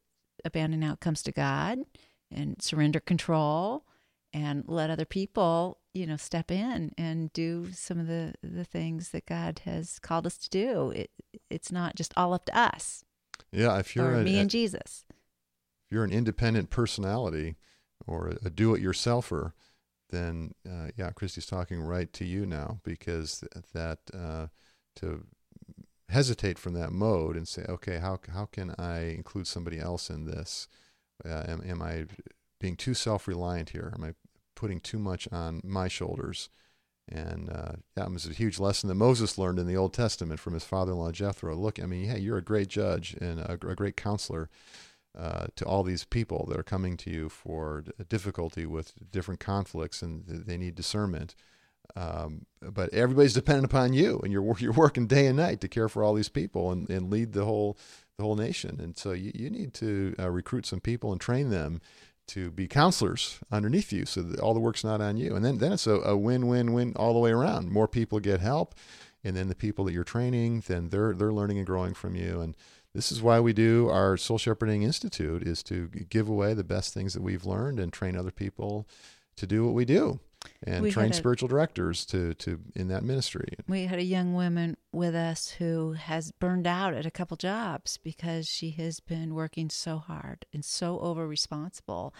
abandon 0.45 0.83
outcomes 0.83 1.23
to 1.23 1.31
God 1.31 1.79
and 2.29 2.61
surrender 2.61 2.99
control 2.99 3.83
and 4.31 4.63
let 4.67 4.91
other 4.91 5.05
people, 5.05 5.79
you 5.95 6.05
know, 6.05 6.17
step 6.17 6.51
in 6.51 6.91
and 6.97 7.33
do 7.33 7.69
some 7.73 7.99
of 7.99 8.07
the 8.07 8.33
the 8.43 8.65
things 8.65 9.09
that 9.09 9.25
God 9.25 9.61
has 9.65 9.97
called 9.99 10.27
us 10.27 10.37
to 10.37 10.49
do. 10.49 10.91
It 10.91 11.11
it's 11.49 11.71
not 11.71 11.95
just 11.95 12.13
all 12.15 12.33
up 12.33 12.45
to 12.45 12.57
us. 12.57 13.03
Yeah, 13.51 13.77
if 13.79 13.95
you're 13.95 14.11
or 14.11 14.21
a, 14.21 14.23
me 14.23 14.37
and 14.39 14.49
Jesus 14.49 15.05
if 15.87 15.93
you're 15.93 16.03
an 16.03 16.11
independent 16.11 16.69
personality 16.69 17.55
or 18.05 18.27
a, 18.27 18.47
a 18.47 18.49
do-it-yourselfer, 18.49 19.53
then 20.09 20.53
uh, 20.65 20.89
yeah, 20.95 21.11
Kristi's 21.11 21.45
talking 21.45 21.81
right 21.81 22.11
to 22.13 22.25
you 22.25 22.45
now 22.45 22.79
because 22.83 23.39
th- 23.39 23.65
that 23.73 23.99
uh, 24.13 24.47
to 24.97 25.25
hesitate 26.09 26.57
from 26.57 26.73
that 26.73 26.91
mode 26.91 27.35
and 27.35 27.47
say, 27.47 27.65
okay, 27.67 27.97
how 27.97 28.19
how 28.33 28.45
can 28.45 28.73
I 28.77 28.99
include 28.99 29.47
somebody 29.47 29.79
else 29.79 30.09
in 30.09 30.25
this? 30.25 30.67
Uh, 31.25 31.43
am, 31.47 31.61
am 31.65 31.81
I 31.81 32.05
being 32.59 32.75
too 32.75 32.93
self-reliant 32.93 33.71
here? 33.71 33.91
Am 33.95 34.03
I 34.03 34.13
putting 34.55 34.79
too 34.79 34.99
much 34.99 35.27
on 35.31 35.61
my 35.63 35.87
shoulders? 35.87 36.49
And 37.09 37.49
uh, 37.49 37.73
that 37.95 38.11
was 38.11 38.25
a 38.25 38.33
huge 38.33 38.59
lesson 38.59 38.89
that 38.89 38.95
Moses 38.95 39.37
learned 39.37 39.59
in 39.59 39.67
the 39.67 39.77
Old 39.77 39.93
Testament 39.93 40.39
from 40.39 40.53
his 40.53 40.65
father-in-law 40.65 41.11
Jethro. 41.11 41.55
Look, 41.55 41.81
I 41.81 41.85
mean, 41.85 42.09
hey, 42.09 42.19
you're 42.19 42.37
a 42.37 42.43
great 42.43 42.67
judge 42.67 43.15
and 43.21 43.39
a, 43.39 43.53
a 43.53 43.75
great 43.75 43.95
counselor, 43.95 44.49
uh, 45.17 45.47
to 45.55 45.65
all 45.65 45.83
these 45.83 46.05
people 46.05 46.45
that 46.47 46.59
are 46.59 46.63
coming 46.63 46.95
to 46.97 47.09
you 47.09 47.27
for 47.27 47.83
difficulty 48.07 48.65
with 48.65 48.93
different 49.11 49.39
conflicts 49.39 50.01
and 50.01 50.23
they 50.27 50.57
need 50.57 50.75
discernment. 50.75 51.33
Um, 51.95 52.45
but 52.61 52.93
everybody's 52.93 53.33
dependent 53.33 53.65
upon 53.65 53.93
you, 53.93 54.19
and 54.23 54.31
you're 54.31 54.55
you're 54.59 54.73
working 54.73 55.07
day 55.07 55.25
and 55.25 55.37
night 55.37 55.61
to 55.61 55.67
care 55.67 55.89
for 55.89 56.03
all 56.03 56.13
these 56.13 56.29
people 56.29 56.71
and, 56.71 56.89
and 56.89 57.09
lead 57.09 57.33
the 57.33 57.45
whole 57.45 57.77
the 58.17 58.23
whole 58.23 58.35
nation. 58.35 58.79
And 58.79 58.97
so 58.97 59.11
you, 59.13 59.31
you 59.33 59.49
need 59.49 59.73
to 59.75 60.15
uh, 60.19 60.29
recruit 60.29 60.65
some 60.65 60.81
people 60.81 61.11
and 61.11 61.21
train 61.21 61.49
them 61.49 61.81
to 62.27 62.51
be 62.51 62.67
counselors 62.67 63.39
underneath 63.51 63.93
you, 63.93 64.05
so 64.05 64.21
that 64.21 64.39
all 64.39 64.53
the 64.53 64.59
work's 64.59 64.83
not 64.83 65.01
on 65.01 65.17
you. 65.17 65.35
And 65.35 65.43
then 65.43 65.57
then 65.57 65.71
it's 65.71 65.87
a, 65.87 65.95
a 66.01 66.17
win 66.17 66.47
win 66.47 66.73
win 66.73 66.93
all 66.95 67.13
the 67.13 67.19
way 67.19 67.31
around. 67.31 67.71
More 67.71 67.87
people 67.87 68.19
get 68.19 68.41
help, 68.41 68.75
and 69.23 69.35
then 69.35 69.47
the 69.47 69.55
people 69.55 69.85
that 69.85 69.93
you're 69.93 70.03
training, 70.03 70.63
then 70.67 70.89
they're 70.89 71.13
they're 71.13 71.33
learning 71.33 71.57
and 71.57 71.65
growing 71.65 71.93
from 71.93 72.15
you. 72.15 72.41
And 72.41 72.55
this 72.97 73.11
is 73.11 73.21
why 73.21 73.39
we 73.39 73.53
do 73.53 73.89
our 73.89 74.17
Soul 74.17 74.39
Shepherding 74.39 74.81
Institute 74.81 75.43
is 75.43 75.61
to 75.63 75.87
give 76.09 76.27
away 76.27 76.55
the 76.55 76.63
best 76.63 76.95
things 76.95 77.13
that 77.13 77.21
we've 77.21 77.45
learned 77.45 77.79
and 77.79 77.93
train 77.93 78.17
other 78.17 78.31
people 78.31 78.87
to 79.35 79.45
do 79.45 79.63
what 79.63 79.75
we 79.75 79.85
do 79.85 80.19
and 80.63 80.81
we 80.81 80.89
train 80.89 81.11
a, 81.11 81.13
spiritual 81.13 81.47
directors 81.47 82.07
to 82.07 82.33
to 82.33 82.59
in 82.75 82.87
that 82.87 83.03
ministry. 83.03 83.53
We 83.67 83.85
had 83.85 83.99
a 83.99 84.03
young 84.03 84.33
woman 84.33 84.77
with 84.91 85.13
us 85.13 85.49
who 85.51 85.91
has 85.91 86.31
burned 86.31 86.65
out 86.65 86.95
at 86.95 87.05
a 87.05 87.11
couple 87.11 87.37
jobs 87.37 87.97
because 87.97 88.47
she 88.47 88.71
has 88.71 88.99
been 88.99 89.35
working 89.35 89.69
so 89.69 89.99
hard 89.99 90.47
and 90.51 90.65
so 90.65 90.99
over 90.99 91.27
responsible 91.27 92.15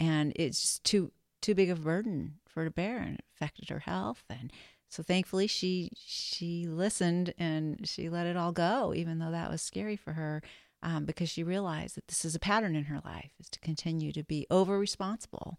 and 0.00 0.32
it's 0.34 0.62
just 0.62 0.84
too 0.84 1.12
too 1.42 1.54
big 1.54 1.68
of 1.68 1.80
a 1.80 1.82
burden 1.82 2.36
for 2.48 2.60
her 2.60 2.68
to 2.68 2.70
bear 2.70 3.00
and 3.00 3.16
it 3.16 3.24
affected 3.34 3.68
her 3.68 3.80
health 3.80 4.24
and 4.30 4.50
so 4.92 5.02
thankfully 5.02 5.46
she 5.46 5.90
she 5.96 6.66
listened 6.66 7.32
and 7.38 7.88
she 7.88 8.08
let 8.08 8.26
it 8.26 8.36
all 8.36 8.52
go 8.52 8.92
even 8.94 9.18
though 9.18 9.30
that 9.30 9.50
was 9.50 9.62
scary 9.62 9.96
for 9.96 10.12
her 10.12 10.42
um, 10.82 11.04
because 11.04 11.30
she 11.30 11.42
realized 11.42 11.96
that 11.96 12.08
this 12.08 12.24
is 12.24 12.34
a 12.34 12.40
pattern 12.40 12.74
in 12.76 12.84
her 12.84 13.00
life 13.04 13.32
is 13.40 13.48
to 13.48 13.60
continue 13.60 14.12
to 14.12 14.22
be 14.22 14.46
over 14.50 14.78
responsible 14.78 15.58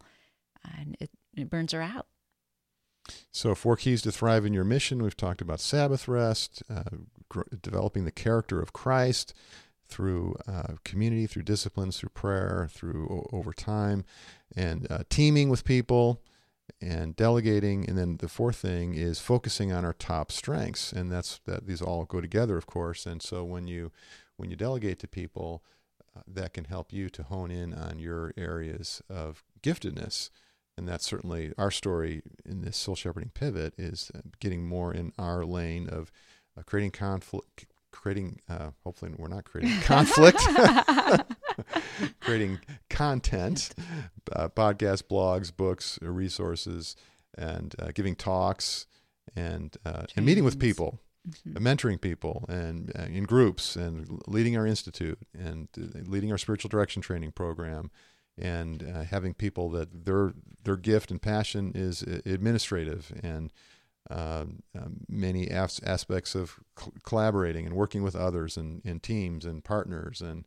and 0.78 0.96
it, 1.00 1.10
it 1.36 1.50
burns 1.50 1.72
her 1.74 1.82
out. 1.82 2.08
So 3.32 3.54
four 3.54 3.76
keys 3.76 4.02
to 4.04 4.12
thrive 4.12 4.46
in 4.46 4.54
your 4.54 4.63
mission. 4.63 5.04
We've 5.04 5.17
talked 5.17 5.41
about 5.41 5.60
sabbath 5.60 6.08
rest 6.08 6.63
uh, 6.69 6.84
gr- 7.28 7.41
developing 7.62 8.06
the 8.06 8.12
character 8.12 8.62
of 8.62 8.72
christ 8.74 9.34
through 9.86 10.36
uh, 10.48 10.76
community 10.86 11.28
through 11.28 11.43
disciplines 11.43 11.98
through 12.00 12.10
prayer 12.10 12.69
through 12.72 13.08
o- 13.10 13.36
over 13.36 13.52
time 13.52 14.06
and 14.56 14.89
uh, 14.89 15.04
teaming 15.10 15.50
with 15.50 15.65
people 15.65 16.22
and 16.82 17.15
delegating 17.15 17.88
and 17.88 17.97
then 17.97 18.17
the 18.17 18.28
fourth 18.28 18.58
thing 18.58 18.93
is 18.93 19.19
focusing 19.19 19.71
on 19.71 19.86
our 19.86 19.93
top 19.93 20.32
strengths 20.32 20.91
and 20.91 21.12
that's 21.12 21.39
that 21.45 21.67
these 21.67 21.82
all 21.82 22.06
go 22.06 22.21
together 22.21 22.58
of 22.58 22.65
course 22.65 23.06
and 23.06 23.21
so 23.21 23.43
when 23.43 23.67
you 23.67 23.91
when 24.38 24.49
you 24.49 24.56
delegate 24.56 24.99
to 24.99 25.08
people 25.08 25.63
uh, 26.15 26.21
that 26.28 26.54
can 26.54 26.65
help 26.65 26.91
you 26.93 27.10
to 27.10 27.23
hone 27.23 27.52
in 27.52 27.73
on 27.73 27.99
your 27.99 28.34
areas 28.38 29.02
of 29.10 29.43
giftedness 29.62 30.30
and 30.78 30.88
that's 30.88 31.06
certainly 31.06 31.54
our 31.58 31.71
story 31.71 32.21
in 32.45 32.62
this 32.62 32.78
soul 32.78 32.95
shepherding 32.95 33.32
pivot 33.34 33.73
is 33.78 34.12
uh, 34.15 34.19
getting 34.39 34.65
more 34.65 34.93
in 34.93 35.12
our 35.17 35.45
lane 35.45 35.88
of 35.89 36.12
uh, 36.58 36.62
creating 36.65 36.91
conflict 36.91 37.65
creating 37.93 38.39
uh, 38.49 38.71
hopefully 38.84 39.12
we're 39.17 39.27
not 39.27 39.45
creating 39.45 39.79
conflict 39.82 40.39
creating 42.19 42.60
content 42.89 43.73
uh, 44.34 44.49
podcasts 44.49 45.03
blogs 45.03 45.56
books 45.56 45.99
resources 46.01 46.95
and 47.38 47.75
uh, 47.79 47.89
giving 47.93 48.15
talks 48.15 48.88
and 49.36 49.77
uh, 49.86 50.03
and 50.15 50.25
meeting 50.25 50.43
with 50.43 50.60
people 50.60 50.99
mm-hmm. 51.27 51.65
mentoring 51.65 52.01
people 52.01 52.45
and 52.49 52.91
uh, 52.97 53.03
in 53.03 53.23
groups 53.23 53.75
and 53.75 54.21
leading 54.27 54.58
our 54.58 54.67
institute 54.67 55.19
and 55.38 55.69
uh, 55.77 55.99
leading 56.06 56.32
our 56.32 56.38
spiritual 56.38 56.69
direction 56.69 57.01
training 57.01 57.32
program 57.32 57.91
and 58.36 58.82
having 59.12 59.32
people 59.32 59.69
that 59.69 60.06
their 60.06 60.34
their 60.63 60.75
gift 60.75 61.12
and 61.12 61.21
passion 61.21 61.71
is 61.75 62.01
administrative 62.01 63.13
and 63.21 63.53
uh, 64.10 64.46
many 65.08 65.50
as- 65.50 65.80
aspects 65.86 66.36
of 66.36 66.60
cl- 66.78 66.94
collaborating 67.04 67.66
and 67.66 67.76
working 67.76 68.04
with 68.04 68.16
others 68.16 68.58
and, 68.58 68.82
and 68.86 69.02
teams 69.02 69.46
and 69.46 69.63
partners 69.63 70.22
and 70.22 70.46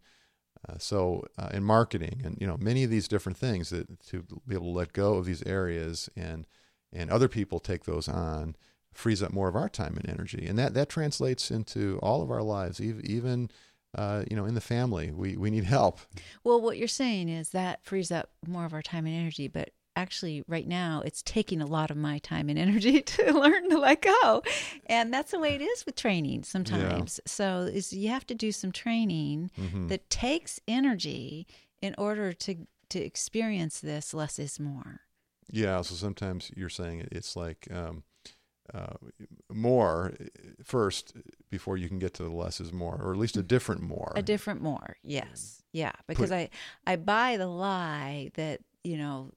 uh, 0.68 0.74
so 0.78 1.24
uh, 1.38 1.48
in 1.52 1.64
marketing 1.64 2.20
and 2.24 2.36
you 2.40 2.46
know 2.46 2.56
many 2.58 2.84
of 2.84 2.90
these 2.90 3.08
different 3.08 3.38
things 3.38 3.70
that 3.70 4.00
to 4.00 4.22
be 4.46 4.54
able 4.54 4.72
to 4.72 4.78
let 4.78 4.92
go 4.92 5.14
of 5.14 5.24
these 5.24 5.42
areas 5.44 6.10
and 6.16 6.46
and 6.92 7.10
other 7.10 7.28
people 7.28 7.58
take 7.58 7.84
those 7.84 8.08
on 8.08 8.54
frees 8.92 9.22
up 9.22 9.32
more 9.32 9.48
of 9.48 9.56
our 9.56 9.68
time 9.68 9.96
and 9.96 10.08
energy 10.08 10.46
and 10.46 10.58
that 10.58 10.74
that 10.74 10.88
translates 10.88 11.50
into 11.50 11.98
all 12.02 12.22
of 12.22 12.30
our 12.30 12.42
lives 12.42 12.80
even 12.80 13.06
even 13.06 13.50
uh, 13.96 14.24
you 14.30 14.36
know, 14.36 14.44
in 14.44 14.54
the 14.54 14.60
family, 14.60 15.10
we, 15.10 15.36
we 15.36 15.50
need 15.50 15.64
help. 15.64 16.00
Well, 16.44 16.60
what 16.60 16.76
you're 16.76 16.86
saying 16.86 17.30
is 17.30 17.50
that 17.50 17.82
frees 17.82 18.10
up 18.10 18.30
more 18.46 18.66
of 18.66 18.74
our 18.74 18.82
time 18.82 19.06
and 19.06 19.14
energy, 19.14 19.48
but 19.48 19.70
actually 19.96 20.44
right 20.46 20.68
now 20.68 21.02
it's 21.04 21.22
taking 21.22 21.60
a 21.60 21.66
lot 21.66 21.90
of 21.90 21.96
my 21.96 22.18
time 22.18 22.48
and 22.48 22.58
energy 22.66 23.00
to 23.02 23.32
learn 23.32 23.70
to 23.70 23.78
let 23.78 24.02
go. 24.02 24.42
And 24.86 25.12
that's 25.12 25.32
the 25.32 25.40
way 25.40 25.54
it 25.54 25.62
is 25.62 25.84
with 25.84 25.96
training 25.96 26.44
sometimes. 26.44 27.18
Yeah. 27.18 27.30
so 27.30 27.60
is 27.62 27.92
you 27.92 28.10
have 28.10 28.26
to 28.26 28.34
do 28.34 28.52
some 28.52 28.70
training 28.70 29.50
mm-hmm. 29.58 29.88
that 29.88 30.08
takes 30.10 30.60
energy 30.68 31.46
in 31.80 31.94
order 31.98 32.32
to 32.32 32.66
to 32.88 33.00
experience 33.00 33.80
this 33.80 34.14
less 34.14 34.38
is 34.38 34.60
more. 34.60 35.00
Yeah 35.50 35.80
so 35.80 35.94
sometimes 35.94 36.50
you're 36.54 36.68
saying 36.68 37.08
it's 37.10 37.34
like 37.34 37.68
um, 37.72 38.04
uh, 38.74 38.94
more 39.52 40.12
first 40.62 41.14
before 41.50 41.76
you 41.76 41.88
can 41.88 41.98
get 41.98 42.14
to 42.14 42.24
the 42.24 42.30
less 42.30 42.60
is 42.60 42.72
more 42.72 43.00
or 43.00 43.12
at 43.12 43.18
least 43.18 43.36
a 43.36 43.42
different 43.42 43.80
more. 43.80 44.12
A 44.14 44.22
different 44.22 44.60
more 44.60 44.96
yes. 45.02 45.62
Yeah 45.72 45.92
because 46.06 46.30
Put, 46.30 46.36
i 46.36 46.50
i 46.86 46.96
buy 46.96 47.36
the 47.36 47.46
lie 47.46 48.30
that 48.34 48.60
you 48.82 48.96
know 48.96 49.32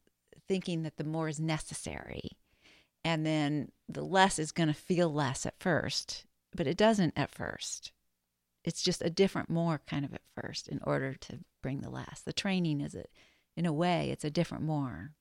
thinking 0.50 0.84
that 0.84 0.98
the 0.98 1.06
more 1.06 1.30
is 1.30 1.40
necessary. 1.40 2.32
And 3.06 3.26
then 3.26 3.72
the 3.88 4.04
less 4.04 4.40
is 4.40 4.52
going 4.52 4.68
to 4.68 4.74
feel 4.74 5.14
less 5.14 5.46
at 5.46 5.60
first, 5.60 6.26
but 6.54 6.68
it 6.68 6.76
doesn't 6.76 7.14
at 7.16 7.32
first. 7.32 7.94
It's 8.66 8.82
just 8.82 9.02
a 9.02 9.10
different 9.10 9.50
more 9.50 9.80
kind 9.88 10.04
of 10.04 10.14
at 10.14 10.22
first 10.36 10.68
in 10.68 10.82
order 10.84 11.14
to 11.14 11.40
bring 11.64 11.80
the 11.80 11.90
less. 11.90 12.22
The 12.26 12.34
training 12.34 12.82
is 12.82 12.94
it 12.94 13.10
in 13.56 13.66
a 13.66 13.72
way, 13.72 14.10
it's 14.12 14.26
a 14.26 14.30
different 14.30 14.64
more. 14.64 15.12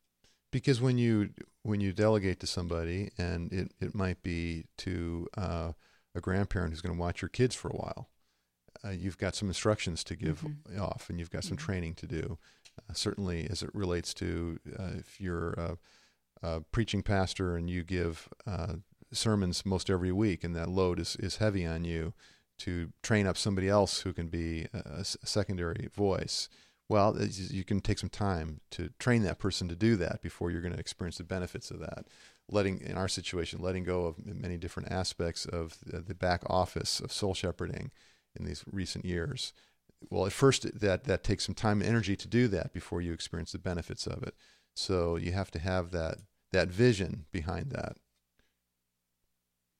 Because 0.51 0.81
when 0.81 0.99
you 0.99 1.31
when 1.62 1.81
you 1.81 1.93
delegate 1.93 2.41
to 2.41 2.47
somebody, 2.47 3.11
and 3.19 3.53
it, 3.53 3.73
it 3.81 3.95
might 3.95 4.23
be 4.23 4.64
to 4.79 5.29
uh, 5.37 5.73
a 6.14 6.21
grandparent 6.21 6.73
who's 6.73 6.81
going 6.81 6.95
to 6.95 7.01
watch 7.01 7.21
your 7.21 7.29
kids 7.29 7.55
for 7.55 7.69
a 7.69 7.77
while, 7.77 8.09
uh, 8.83 8.91
you've 8.91 9.19
got 9.19 9.35
some 9.35 9.49
instructions 9.49 10.03
to 10.05 10.17
give 10.17 10.41
mm-hmm. 10.41 10.81
off, 10.81 11.11
and 11.11 11.19
you've 11.19 11.31
got 11.31 11.45
some 11.45 11.59
mm-hmm. 11.59 11.67
training 11.67 11.95
to 11.97 12.07
do 12.07 12.38
uh, 12.88 12.93
certainly 12.93 13.47
as 13.51 13.62
it 13.62 13.71
relates 13.75 14.14
to 14.14 14.59
uh, 14.79 14.91
if 14.99 15.21
you're 15.21 15.53
a, 15.53 15.79
a, 16.43 16.61
preaching 16.73 17.03
pastor 17.03 17.57
and 17.57 17.69
you 17.69 17.83
give 17.83 18.29
uh, 18.47 18.75
sermons 19.12 19.64
most 19.64 19.91
every 19.91 20.12
week 20.12 20.45
and 20.45 20.55
that 20.55 20.69
load 20.69 20.99
is, 20.99 21.17
is 21.17 21.37
heavy 21.37 21.67
on 21.67 21.85
you 21.85 22.12
to 22.59 22.93
train 23.03 23.27
up 23.27 23.37
somebody 23.37 23.69
else 23.69 24.01
who 24.01 24.12
can 24.12 24.29
be 24.29 24.67
a, 24.73 25.01
a 25.01 25.05
secondary 25.05 25.88
voice. 25.95 26.49
Well, 26.88 27.17
you 27.21 27.64
can 27.64 27.81
take 27.81 27.99
some 27.99 28.09
time 28.09 28.61
to 28.71 28.91
train 28.99 29.23
that 29.23 29.38
person 29.38 29.69
to 29.69 29.77
do 29.77 29.97
that 29.97 30.23
before 30.23 30.51
you're 30.51 30.62
going 30.62 30.73
to 30.73 30.81
experience 30.81 31.19
the 31.19 31.25
benefits 31.25 31.71
of 31.71 31.81
that. 31.81 32.07
Letting, 32.51 32.81
in 32.81 32.97
our 32.97 33.09
situation, 33.09 33.61
letting 33.61 33.85
go 33.85 34.07
of 34.07 34.25
many 34.25 34.57
different 34.57 34.91
aspects 34.91 35.45
of 35.45 35.77
the 35.85 36.14
back 36.14 36.43
office 36.47 36.99
of 36.99 37.12
soul 37.12 37.35
shepherding 37.35 37.91
in 38.35 38.47
these 38.47 38.64
recent 38.73 39.05
years 39.05 39.53
well, 40.11 40.27
at 40.27 40.33
first 40.33 40.81
that 40.81 41.05
that 41.05 41.25
takes 41.25 41.47
some 41.47 41.55
time 41.55 41.81
and 41.81 41.89
energy 41.89 42.17
to 42.17 42.29
do 42.29 42.49
that 42.49 42.73
before 42.73 43.01
you 43.01 43.13
experience 43.13 43.53
the 43.53 43.59
benefits 43.59 44.07
of 44.07 44.23
it. 44.23 44.35
So 44.75 45.17
you 45.17 45.33
have 45.33 45.51
to 45.53 45.59
have 45.59 45.91
that 45.91 46.19
that 46.53 46.69
vision 46.69 47.27
behind 47.33 47.71
that. 47.71 47.97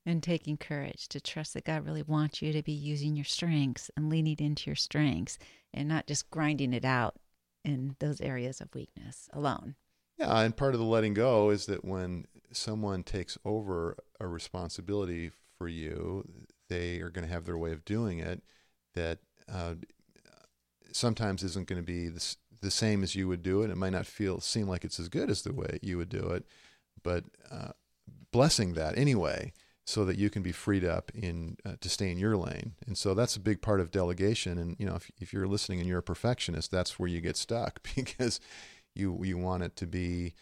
And 0.05 0.23
taking 0.23 0.57
courage 0.57 1.07
to 1.09 1.21
trust 1.21 1.53
that 1.53 1.65
God 1.65 1.85
really 1.85 2.01
wants 2.01 2.41
you 2.41 2.51
to 2.53 2.63
be 2.63 2.71
using 2.71 3.15
your 3.15 3.25
strengths 3.25 3.91
and 3.95 4.09
leaning 4.09 4.37
into 4.39 4.69
your 4.69 4.75
strengths 4.75 5.37
and 5.73 5.87
not 5.87 6.07
just 6.07 6.29
grinding 6.31 6.73
it 6.73 6.85
out 6.85 7.15
in 7.63 7.95
those 7.99 8.21
areas 8.21 8.61
of 8.61 8.73
weakness 8.73 9.29
alone. 9.33 9.75
Yeah, 10.17 10.41
and 10.41 10.55
part 10.55 10.73
of 10.73 10.79
the 10.79 10.85
letting 10.85 11.13
go 11.13 11.49
is 11.49 11.65
that 11.67 11.85
when 11.85 12.25
someone 12.51 13.03
takes 13.03 13.37
over 13.45 13.97
a 14.19 14.27
responsibility 14.27 15.31
for 15.57 15.67
you, 15.67 16.27
they 16.69 16.99
are 16.99 17.09
going 17.09 17.25
to 17.25 17.31
have 17.31 17.45
their 17.45 17.57
way 17.57 17.71
of 17.71 17.85
doing 17.85 18.19
it 18.19 18.41
that 18.95 19.19
uh, 19.51 19.75
sometimes 20.91 21.43
isn't 21.43 21.67
going 21.67 21.81
to 21.81 21.85
be 21.85 22.07
the, 22.07 22.35
the 22.61 22.71
same 22.71 23.03
as 23.03 23.15
you 23.15 23.27
would 23.27 23.43
do 23.43 23.61
it. 23.61 23.69
It 23.69 23.77
might 23.77 23.91
not 23.91 24.05
feel 24.05 24.39
seem 24.39 24.67
like 24.67 24.83
it's 24.83 24.99
as 24.99 25.09
good 25.09 25.29
as 25.29 25.41
the 25.41 25.53
way 25.53 25.79
you 25.81 25.97
would 25.97 26.09
do 26.09 26.29
it, 26.29 26.45
but 27.03 27.25
uh, 27.51 27.71
blessing 28.31 28.73
that 28.73 28.97
anyway, 28.97 29.53
so 29.85 30.05
that 30.05 30.19
you 30.19 30.29
can 30.29 30.43
be 30.43 30.51
freed 30.51 30.85
up 30.85 31.11
in 31.15 31.57
uh, 31.65 31.73
to 31.81 31.89
stay 31.89 32.11
in 32.11 32.19
your 32.19 32.37
lane. 32.37 32.73
And 32.85 32.95
so 32.95 33.15
that's 33.15 33.35
a 33.35 33.39
big 33.39 33.59
part 33.59 33.79
of 33.79 33.89
delegation. 33.89 34.59
And 34.59 34.75
you 34.77 34.85
know, 34.85 34.95
if 34.95 35.09
if 35.19 35.33
you're 35.33 35.47
listening 35.47 35.79
and 35.79 35.89
you're 35.89 35.99
a 35.99 36.03
perfectionist, 36.03 36.69
that's 36.69 36.99
where 36.99 37.09
you 37.09 37.21
get 37.21 37.37
stuck 37.37 37.81
because 37.95 38.39
you 38.93 39.19
you 39.23 39.37
want 39.37 39.63
it 39.63 39.75
to 39.77 39.87
be 39.87 40.35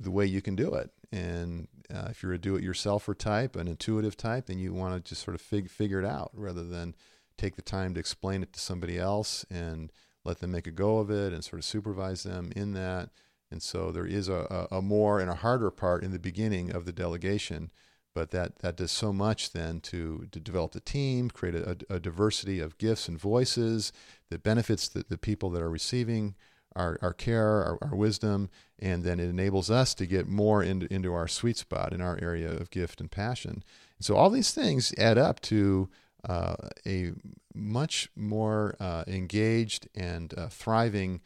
the 0.00 0.10
way 0.10 0.26
you 0.26 0.42
can 0.42 0.56
do 0.56 0.74
it. 0.74 0.90
And 1.12 1.68
uh, 1.94 2.08
if 2.10 2.22
you're 2.22 2.32
a 2.32 2.38
do-it-yourselfer 2.38 3.16
type, 3.16 3.56
an 3.56 3.68
intuitive 3.68 4.16
type, 4.16 4.46
then 4.46 4.58
you 4.58 4.74
want 4.74 4.94
to 4.94 5.08
just 5.08 5.24
sort 5.24 5.34
of 5.34 5.40
fig- 5.40 5.70
figure 5.70 5.98
it 6.00 6.04
out 6.04 6.30
rather 6.34 6.62
than 6.62 6.94
take 7.38 7.56
the 7.56 7.62
time 7.62 7.94
to 7.94 8.00
explain 8.00 8.42
it 8.42 8.52
to 8.52 8.60
somebody 8.60 8.98
else 8.98 9.46
and 9.50 9.90
let 10.24 10.40
them 10.40 10.50
make 10.50 10.66
a 10.66 10.72
go 10.72 10.98
of 10.98 11.10
it 11.10 11.32
and 11.32 11.42
sort 11.42 11.60
of 11.60 11.64
supervise 11.64 12.24
them 12.24 12.52
in 12.54 12.72
that. 12.74 13.10
And 13.50 13.62
so 13.62 13.90
there 13.90 14.06
is 14.06 14.28
a, 14.28 14.68
a, 14.70 14.82
more 14.82 15.20
and 15.20 15.30
a 15.30 15.36
harder 15.36 15.70
part 15.70 16.04
in 16.04 16.12
the 16.12 16.18
beginning 16.18 16.70
of 16.70 16.84
the 16.84 16.92
delegation, 16.92 17.70
but 18.14 18.30
that, 18.32 18.58
that 18.58 18.76
does 18.76 18.90
so 18.90 19.12
much 19.12 19.52
then 19.52 19.80
to, 19.80 20.26
to 20.32 20.40
develop 20.40 20.72
the 20.72 20.80
team, 20.80 21.30
create 21.30 21.54
a, 21.54 21.78
a 21.88 21.98
diversity 21.98 22.60
of 22.60 22.76
gifts 22.76 23.08
and 23.08 23.18
voices 23.18 23.90
that 24.28 24.42
benefits 24.42 24.86
the, 24.88 25.04
the 25.08 25.16
people 25.16 25.48
that 25.50 25.62
are 25.62 25.70
receiving 25.70 26.34
our, 26.76 26.98
our 27.00 27.14
care, 27.14 27.64
our, 27.64 27.78
our 27.80 27.96
wisdom, 27.96 28.50
and 28.78 29.02
then 29.02 29.18
it 29.18 29.28
enables 29.30 29.70
us 29.70 29.94
to 29.94 30.06
get 30.06 30.28
more 30.28 30.62
into, 30.62 30.92
into 30.92 31.14
our 31.14 31.26
sweet 31.26 31.56
spot 31.56 31.94
in 31.94 32.00
our 32.02 32.18
area 32.20 32.50
of 32.50 32.70
gift 32.70 33.00
and 33.00 33.10
passion. 33.10 33.64
And 33.96 34.04
so 34.04 34.14
all 34.16 34.28
these 34.28 34.52
things 34.52 34.92
add 34.98 35.16
up 35.16 35.40
to 35.42 35.88
uh, 36.26 36.56
a 36.86 37.12
much 37.54 38.10
more 38.16 38.76
uh, 38.80 39.04
engaged 39.06 39.88
and 39.94 40.34
uh, 40.36 40.48
thriving 40.48 41.20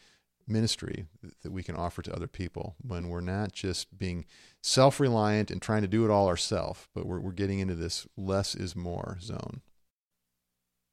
ministry 0.47 1.07
that 1.43 1.53
we 1.53 1.63
can 1.63 1.77
offer 1.77 2.03
to 2.03 2.15
other 2.15 2.27
people 2.27 2.75
when 2.83 3.09
we're 3.09 3.21
not 3.21 3.53
just 3.53 3.97
being 3.97 4.25
self 4.63 5.01
reliant 5.01 5.51
and 5.51 5.63
trying 5.63 5.83
to 5.83 5.89
do 5.89 6.05
it 6.05 6.11
all 6.11 6.29
ourselves, 6.29 6.89
but 6.95 7.07
we're, 7.07 7.21
we're 7.21 7.33
getting 7.33 7.59
into 7.59 7.75
this 7.75 8.07
less 8.17 8.55
is 8.55 8.77
more 8.77 9.19
zone. 9.21 9.63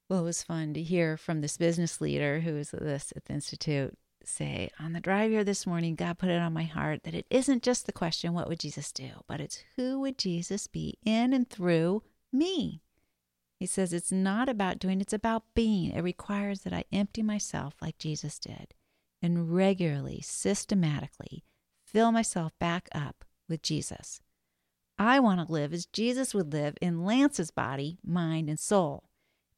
Well, 0.09 0.21
it 0.21 0.25
was 0.25 0.43
fun 0.43 0.73
to 0.73 0.81
hear 0.81 1.17
from 1.17 1.41
this 1.41 1.57
business 1.57 2.01
leader 2.01 2.39
who 2.39 2.55
is 2.57 2.71
this 2.71 3.13
at 3.15 3.25
the 3.25 3.33
Institute 3.33 3.95
say, 4.23 4.69
On 4.79 4.93
the 4.93 4.99
drive 4.99 5.31
here 5.31 5.43
this 5.43 5.67
morning, 5.67 5.95
God 5.95 6.17
put 6.17 6.29
it 6.29 6.41
on 6.41 6.53
my 6.53 6.63
heart 6.63 7.03
that 7.03 7.13
it 7.13 7.25
isn't 7.29 7.63
just 7.63 7.85
the 7.85 7.91
question, 7.91 8.33
What 8.33 8.47
would 8.47 8.59
Jesus 8.59 8.91
do? 8.91 9.09
but 9.27 9.39
it's 9.39 9.63
who 9.75 9.99
would 10.01 10.17
Jesus 10.17 10.67
be 10.67 10.97
in 11.05 11.33
and 11.33 11.49
through 11.49 12.03
me? 12.31 12.81
He 13.59 13.65
says 13.65 13.91
it's 13.91 14.11
not 14.11 14.47
about 14.47 14.79
doing, 14.79 15.01
it's 15.01 15.11
about 15.11 15.43
being. 15.53 15.91
It 15.91 16.01
requires 16.01 16.61
that 16.61 16.71
I 16.71 16.85
empty 16.93 17.21
myself 17.21 17.75
like 17.81 17.97
Jesus 17.97 18.39
did 18.39 18.73
and 19.21 19.53
regularly, 19.53 20.21
systematically 20.21 21.43
fill 21.85 22.13
myself 22.13 22.57
back 22.57 22.87
up 22.93 23.25
with 23.49 23.61
Jesus. 23.61 24.21
I 24.97 25.19
want 25.19 25.45
to 25.45 25.51
live 25.51 25.73
as 25.73 25.85
Jesus 25.85 26.33
would 26.33 26.53
live 26.53 26.77
in 26.81 27.03
Lance's 27.03 27.51
body, 27.51 27.99
mind, 28.05 28.49
and 28.49 28.59
soul. 28.59 29.09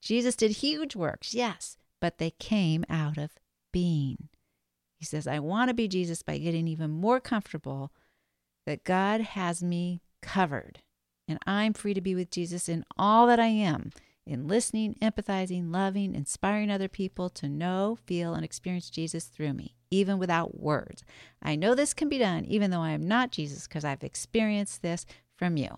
Jesus 0.01 0.35
did 0.35 0.51
huge 0.51 0.95
works, 0.95 1.35
yes, 1.35 1.77
but 1.99 2.17
they 2.17 2.31
came 2.31 2.83
out 2.89 3.17
of 3.17 3.31
being. 3.71 4.29
He 4.97 5.05
says, 5.05 5.27
I 5.27 5.39
want 5.39 5.69
to 5.69 5.75
be 5.75 5.87
Jesus 5.87 6.23
by 6.23 6.39
getting 6.39 6.67
even 6.67 6.89
more 6.89 7.19
comfortable 7.19 7.91
that 8.65 8.83
God 8.83 9.21
has 9.21 9.61
me 9.61 10.01
covered 10.21 10.79
and 11.31 11.39
I'm 11.47 11.73
free 11.73 11.93
to 11.93 12.01
be 12.01 12.13
with 12.13 12.29
Jesus 12.29 12.69
in 12.69 12.85
all 12.97 13.25
that 13.27 13.39
I 13.39 13.47
am 13.47 13.91
in 14.25 14.47
listening, 14.47 14.95
empathizing, 15.01 15.73
loving, 15.73 16.13
inspiring 16.15 16.69
other 16.69 16.87
people 16.87 17.29
to 17.29 17.49
know, 17.49 17.97
feel, 18.05 18.33
and 18.33 18.45
experience 18.45 18.89
Jesus 18.89 19.25
through 19.25 19.53
me, 19.53 19.75
even 19.89 20.19
without 20.19 20.59
words. 20.59 21.03
I 21.41 21.55
know 21.55 21.73
this 21.73 21.93
can 21.93 22.07
be 22.07 22.17
done 22.17 22.45
even 22.45 22.71
though 22.71 22.81
I 22.81 22.91
am 22.91 23.07
not 23.07 23.31
Jesus 23.31 23.67
because 23.67 23.83
I've 23.83 24.03
experienced 24.03 24.81
this 24.81 25.05
from 25.35 25.57
you. 25.57 25.69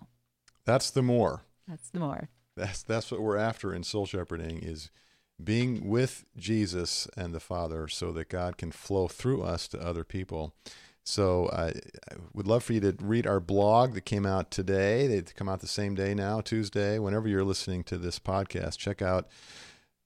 That's 0.64 0.90
the 0.90 1.02
more. 1.02 1.44
That's 1.66 1.90
the 1.90 2.00
more. 2.00 2.28
That's 2.56 2.82
that's 2.82 3.10
what 3.10 3.22
we're 3.22 3.36
after 3.36 3.74
in 3.74 3.82
soul 3.82 4.06
shepherding 4.06 4.58
is 4.58 4.90
being 5.42 5.88
with 5.88 6.24
Jesus 6.36 7.08
and 7.16 7.34
the 7.34 7.40
Father 7.40 7.88
so 7.88 8.12
that 8.12 8.28
God 8.28 8.56
can 8.56 8.70
flow 8.70 9.08
through 9.08 9.42
us 9.42 9.66
to 9.68 9.80
other 9.80 10.04
people. 10.04 10.54
So 11.04 11.46
uh, 11.46 11.72
I 12.10 12.14
would 12.32 12.46
love 12.46 12.64
for 12.64 12.72
you 12.72 12.80
to 12.80 12.96
read 13.00 13.26
our 13.26 13.40
blog 13.40 13.94
that 13.94 14.06
came 14.06 14.24
out 14.24 14.50
today. 14.50 15.06
They 15.06 15.20
come 15.22 15.48
out 15.48 15.60
the 15.60 15.66
same 15.66 15.94
day 15.94 16.14
now, 16.14 16.40
Tuesday. 16.40 16.98
Whenever 16.98 17.28
you're 17.28 17.44
listening 17.44 17.84
to 17.84 17.98
this 17.98 18.18
podcast, 18.18 18.78
check 18.78 19.02
out 19.02 19.28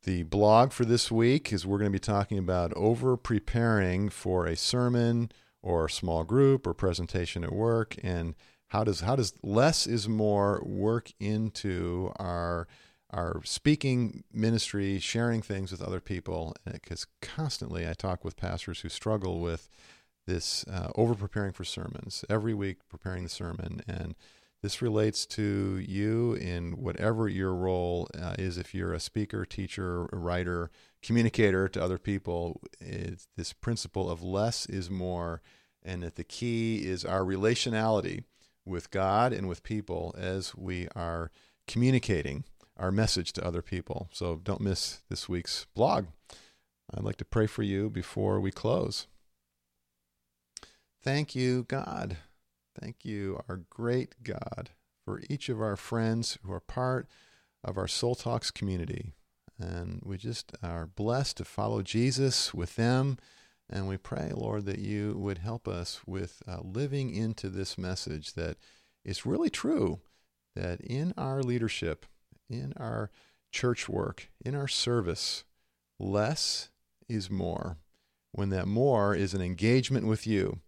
the 0.03 0.25
blog 0.25 0.73
for 0.73 0.85
this 0.85 1.11
week 1.11 1.53
is 1.53 1.67
we're 1.67 1.79
going 1.79 1.91
to 1.91 1.97
be 1.97 2.01
talking 2.01 2.39
about 2.39 2.73
over 2.75 3.17
preparing 3.17 4.09
for 4.09 4.47
a 4.47 4.57
sermon 4.57 5.31
or 5.63 5.87
a 5.87 5.91
small 5.91 6.25
group 6.25 6.67
or 6.67 6.75
presentation 6.75 7.45
at 7.45 7.53
work 7.53 7.97
and 8.03 8.35
how 8.69 8.85
does 8.85 9.01
how 9.01 9.17
does 9.17 9.35
less 9.43 9.87
is 9.87 10.09
more 10.09 10.63
work 10.65 11.13
into 11.19 12.13
our 12.19 12.69
our 13.11 13.41
speaking 13.45 14.23
ministry, 14.33 14.99
sharing 14.99 15.41
things 15.41 15.73
with 15.73 15.83
other 15.83 16.01
people 16.01 16.55
because 16.71 17.07
constantly 17.23 17.89
I 17.89 17.95
talk 17.95 18.25
with 18.25 18.37
pastors 18.37 18.81
who 18.81 18.89
struggle 18.89 19.41
with 19.41 19.69
this 20.29 20.65
uh, 20.69 20.91
over 20.95 21.15
preparing 21.15 21.53
for 21.53 21.65
sermons 21.65 22.25
every 22.29 22.55
week, 22.55 22.79
preparing 22.89 23.25
the 23.25 23.29
sermon. 23.29 23.83
And 23.89 24.15
this 24.63 24.83
relates 24.83 25.27
to 25.27 25.79
you 25.79 26.35
in 26.35 26.73
whatever 26.73 27.29
your 27.29 27.55
role 27.55 28.09
uh, 28.21 28.35
is. 28.39 28.59
If 28.59 28.75
you're 28.75 28.93
a 28.93 29.01
speaker, 29.01 29.45
teacher, 29.45 30.05
writer, 30.13 30.71
communicator 31.03 31.69
to 31.69 31.83
other 31.83 31.99
people, 31.99 32.61
it's 32.81 33.27
this 33.37 33.53
principle 33.53 34.11
of 34.11 34.23
less 34.23 34.67
is 34.67 34.91
more, 34.91 35.41
and 35.83 36.03
that 36.03 36.17
the 36.17 36.25
key 36.25 36.87
is 36.87 37.05
our 37.05 37.23
relationality 37.23 38.25
with 38.67 38.91
God 38.91 39.33
and 39.33 39.49
with 39.49 39.63
people 39.63 40.15
as 40.19 40.55
we 40.55 40.89
are 40.95 41.31
communicating 41.67 42.45
our 42.77 42.93
message 42.93 43.33
to 43.33 43.45
other 43.45 43.63
people. 43.63 44.09
So 44.13 44.41
don't 44.43 44.61
miss 44.61 45.01
this 45.09 45.29
week's 45.29 45.67
blog. 45.75 46.07
I'd 46.95 47.05
like 47.05 47.17
to 47.17 47.25
pray 47.25 47.47
for 47.47 47.63
you 47.63 47.91
before 47.91 48.41
we 48.41 48.51
close. 48.51 49.07
Thank 51.03 51.35
you, 51.35 51.65
God. 51.65 52.17
Thank 52.81 53.05
you, 53.05 53.41
our 53.49 53.63
great 53.71 54.23
God, 54.23 54.71
for 55.05 55.23
each 55.31 55.49
of 55.49 55.61
our 55.61 55.77
friends 55.77 56.39
who 56.45 56.53
are 56.53 56.61
part 56.61 57.07
of 57.65 57.77
our 57.77 57.89
Soul 57.89 58.15
Talks 58.15 58.51
community. 58.51 59.13
And 59.61 60.01
we 60.05 60.17
just 60.17 60.53
are 60.63 60.87
blessed 60.87 61.37
to 61.39 61.45
follow 61.45 61.83
Jesus 61.83 62.53
with 62.53 62.77
them. 62.77 63.19
And 63.71 63.89
we 63.89 63.97
pray, 63.97 64.31
Lord, 64.35 64.65
that 64.67 64.79
you 64.79 65.15
would 65.19 65.39
help 65.39 65.69
us 65.69 66.01
with 66.07 66.43
uh, 66.49 66.61
living 66.63 67.15
into 67.15 67.49
this 67.49 67.77
message 67.77 68.35
that 68.35 68.57
it's 69.05 69.27
really 69.27 69.51
true 69.51 70.01
that 70.57 70.81
in 70.81 71.15
our 71.17 71.43
leadership, 71.43 72.07
in 72.49 72.73
our 72.77 73.11
church 73.53 73.89
work, 73.89 74.31
in 74.45 74.55
our 74.55 74.69
service, 74.69 75.45
less 75.99 76.71
is 77.09 77.31
more. 77.31 77.77
When 78.33 78.51
that 78.51 78.67
more 78.67 79.15
is 79.15 79.35
an 79.35 79.41
engagement 79.41 80.07
with 80.07 80.27
you, 80.27 80.61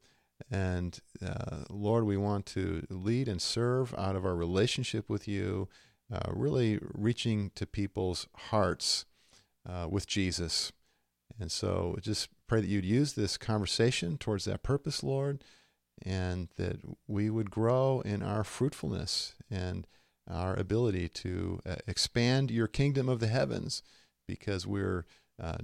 and 0.51 0.99
uh, 1.25 1.65
Lord, 1.71 2.05
we 2.05 2.17
want 2.17 2.47
to 2.47 2.87
lead 2.91 3.29
and 3.29 3.41
serve 3.41 3.95
out 3.97 4.17
of 4.17 4.25
our 4.25 4.35
relationship 4.35 5.09
with 5.09 5.29
you, 5.29 5.69
uh, 6.13 6.31
really 6.33 6.81
reaching 6.83 7.53
to 7.55 7.67
people's 7.67 8.27
hearts 8.49 9.05
uh, 9.69 9.87
with 9.89 10.07
Jesus. 10.07 10.73
And 11.39 11.53
so 11.53 11.97
just 12.01 12.29
pray 12.49 12.61
that 12.61 12.67
you'd 12.67 12.85
use 12.85 13.13
this 13.13 13.39
conversation 13.39 14.19
towards 14.19 14.45
that 14.47 14.63
purpose, 14.63 15.03
Lord, 15.05 15.45
and 16.03 16.49
that 16.57 16.79
we 17.07 17.31
would 17.31 17.51
grow 17.51 18.01
in 18.05 18.23
our 18.23 18.43
fruitfulness 18.43 19.35
and 19.51 19.87
our 20.29 20.55
ability 20.55 21.09
to 21.09 21.61
uh, 21.65 21.77
expand 21.87 22.51
your 22.51 22.67
kingdom 22.67 23.09
of 23.09 23.21
the 23.21 23.27
heavens 23.29 23.83
because 24.27 24.67
we're 24.67 25.05
uh, 25.43 25.59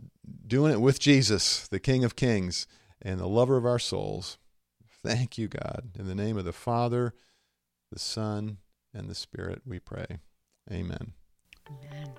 doing 0.46 0.72
it 0.72 0.80
with 0.80 0.98
Jesus, 0.98 1.66
the 1.68 1.80
King 1.80 2.04
of 2.04 2.16
Kings 2.16 2.66
and 3.02 3.20
the 3.20 3.28
lover 3.28 3.56
of 3.56 3.66
our 3.66 3.78
souls. 3.78 4.38
Thank 5.06 5.38
you, 5.38 5.46
God. 5.46 5.90
In 5.96 6.08
the 6.08 6.16
name 6.16 6.36
of 6.36 6.44
the 6.44 6.52
Father, 6.52 7.14
the 7.92 7.98
Son, 8.00 8.56
and 8.92 9.08
the 9.08 9.14
Spirit, 9.14 9.62
we 9.64 9.78
pray. 9.78 10.18
Amen. 10.68 11.12
Amen. 11.70 12.10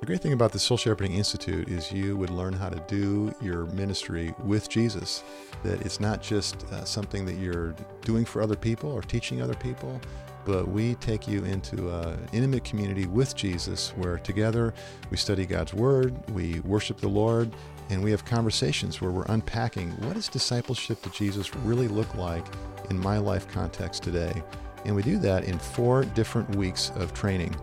The 0.00 0.06
great 0.06 0.20
thing 0.20 0.34
about 0.34 0.52
the 0.52 0.58
Soul 0.58 0.76
Shepherding 0.76 1.14
Institute 1.14 1.70
is 1.70 1.90
you 1.92 2.14
would 2.18 2.28
learn 2.28 2.52
how 2.52 2.68
to 2.68 2.84
do 2.88 3.34
your 3.40 3.64
ministry 3.66 4.34
with 4.44 4.68
Jesus. 4.68 5.24
That 5.62 5.80
it's 5.80 5.98
not 5.98 6.20
just 6.20 6.64
uh, 6.64 6.84
something 6.84 7.24
that 7.24 7.36
you're 7.36 7.74
doing 8.02 8.26
for 8.26 8.42
other 8.42 8.56
people 8.56 8.92
or 8.92 9.00
teaching 9.00 9.40
other 9.40 9.54
people, 9.54 9.98
but 10.44 10.68
we 10.68 10.96
take 10.96 11.26
you 11.26 11.44
into 11.44 11.88
an 11.90 12.28
intimate 12.32 12.64
community 12.64 13.06
with 13.06 13.34
Jesus 13.34 13.94
where 13.96 14.18
together 14.18 14.74
we 15.08 15.16
study 15.16 15.46
God's 15.46 15.72
Word, 15.72 16.14
we 16.32 16.60
worship 16.60 17.00
the 17.00 17.08
Lord, 17.08 17.50
and 17.90 18.02
we 18.02 18.10
have 18.10 18.24
conversations 18.24 19.00
where 19.00 19.10
we're 19.10 19.26
unpacking 19.26 19.90
what 20.06 20.14
does 20.14 20.28
discipleship 20.28 21.02
to 21.02 21.10
Jesus 21.10 21.54
really 21.56 21.88
look 21.88 22.14
like 22.14 22.44
in 22.90 22.98
my 22.98 23.18
life 23.18 23.48
context 23.48 24.02
today. 24.02 24.42
And 24.84 24.94
we 24.94 25.02
do 25.02 25.18
that 25.18 25.44
in 25.44 25.58
four 25.58 26.04
different 26.04 26.56
weeks 26.56 26.90
of 26.96 27.12
training 27.14 27.54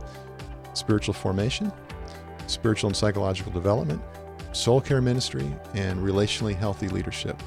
spiritual 0.73 1.13
formation, 1.13 1.71
spiritual 2.47 2.87
and 2.89 2.95
psychological 2.95 3.51
development, 3.51 4.01
soul 4.53 4.79
care 4.79 5.01
ministry, 5.01 5.51
and 5.73 5.99
relationally 5.99 6.55
healthy 6.55 6.87
leadership. 6.87 7.41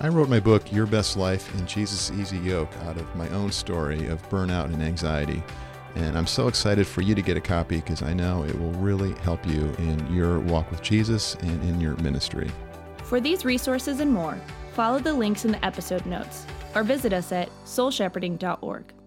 I 0.00 0.08
wrote 0.08 0.28
my 0.28 0.38
book, 0.38 0.70
Your 0.72 0.86
Best 0.86 1.16
Life 1.16 1.52
in 1.54 1.66
Jesus' 1.66 2.12
Easy 2.12 2.38
Yoke, 2.38 2.70
out 2.84 2.98
of 2.98 3.16
my 3.16 3.28
own 3.30 3.50
story 3.50 4.06
of 4.06 4.22
burnout 4.28 4.66
and 4.66 4.82
anxiety. 4.82 5.42
And 5.98 6.16
I'm 6.16 6.28
so 6.28 6.46
excited 6.46 6.86
for 6.86 7.02
you 7.02 7.16
to 7.16 7.22
get 7.22 7.36
a 7.36 7.40
copy 7.40 7.76
because 7.76 8.02
I 8.02 8.12
know 8.12 8.44
it 8.44 8.58
will 8.58 8.72
really 8.72 9.14
help 9.16 9.44
you 9.44 9.74
in 9.78 10.14
your 10.14 10.38
walk 10.38 10.70
with 10.70 10.80
Jesus 10.80 11.34
and 11.34 11.62
in 11.64 11.80
your 11.80 11.96
ministry. 11.96 12.50
For 13.02 13.20
these 13.20 13.44
resources 13.44 13.98
and 13.98 14.12
more, 14.12 14.38
follow 14.74 15.00
the 15.00 15.12
links 15.12 15.44
in 15.44 15.50
the 15.50 15.64
episode 15.64 16.06
notes 16.06 16.46
or 16.76 16.84
visit 16.84 17.12
us 17.12 17.32
at 17.32 17.48
soulshepherding.org. 17.64 18.97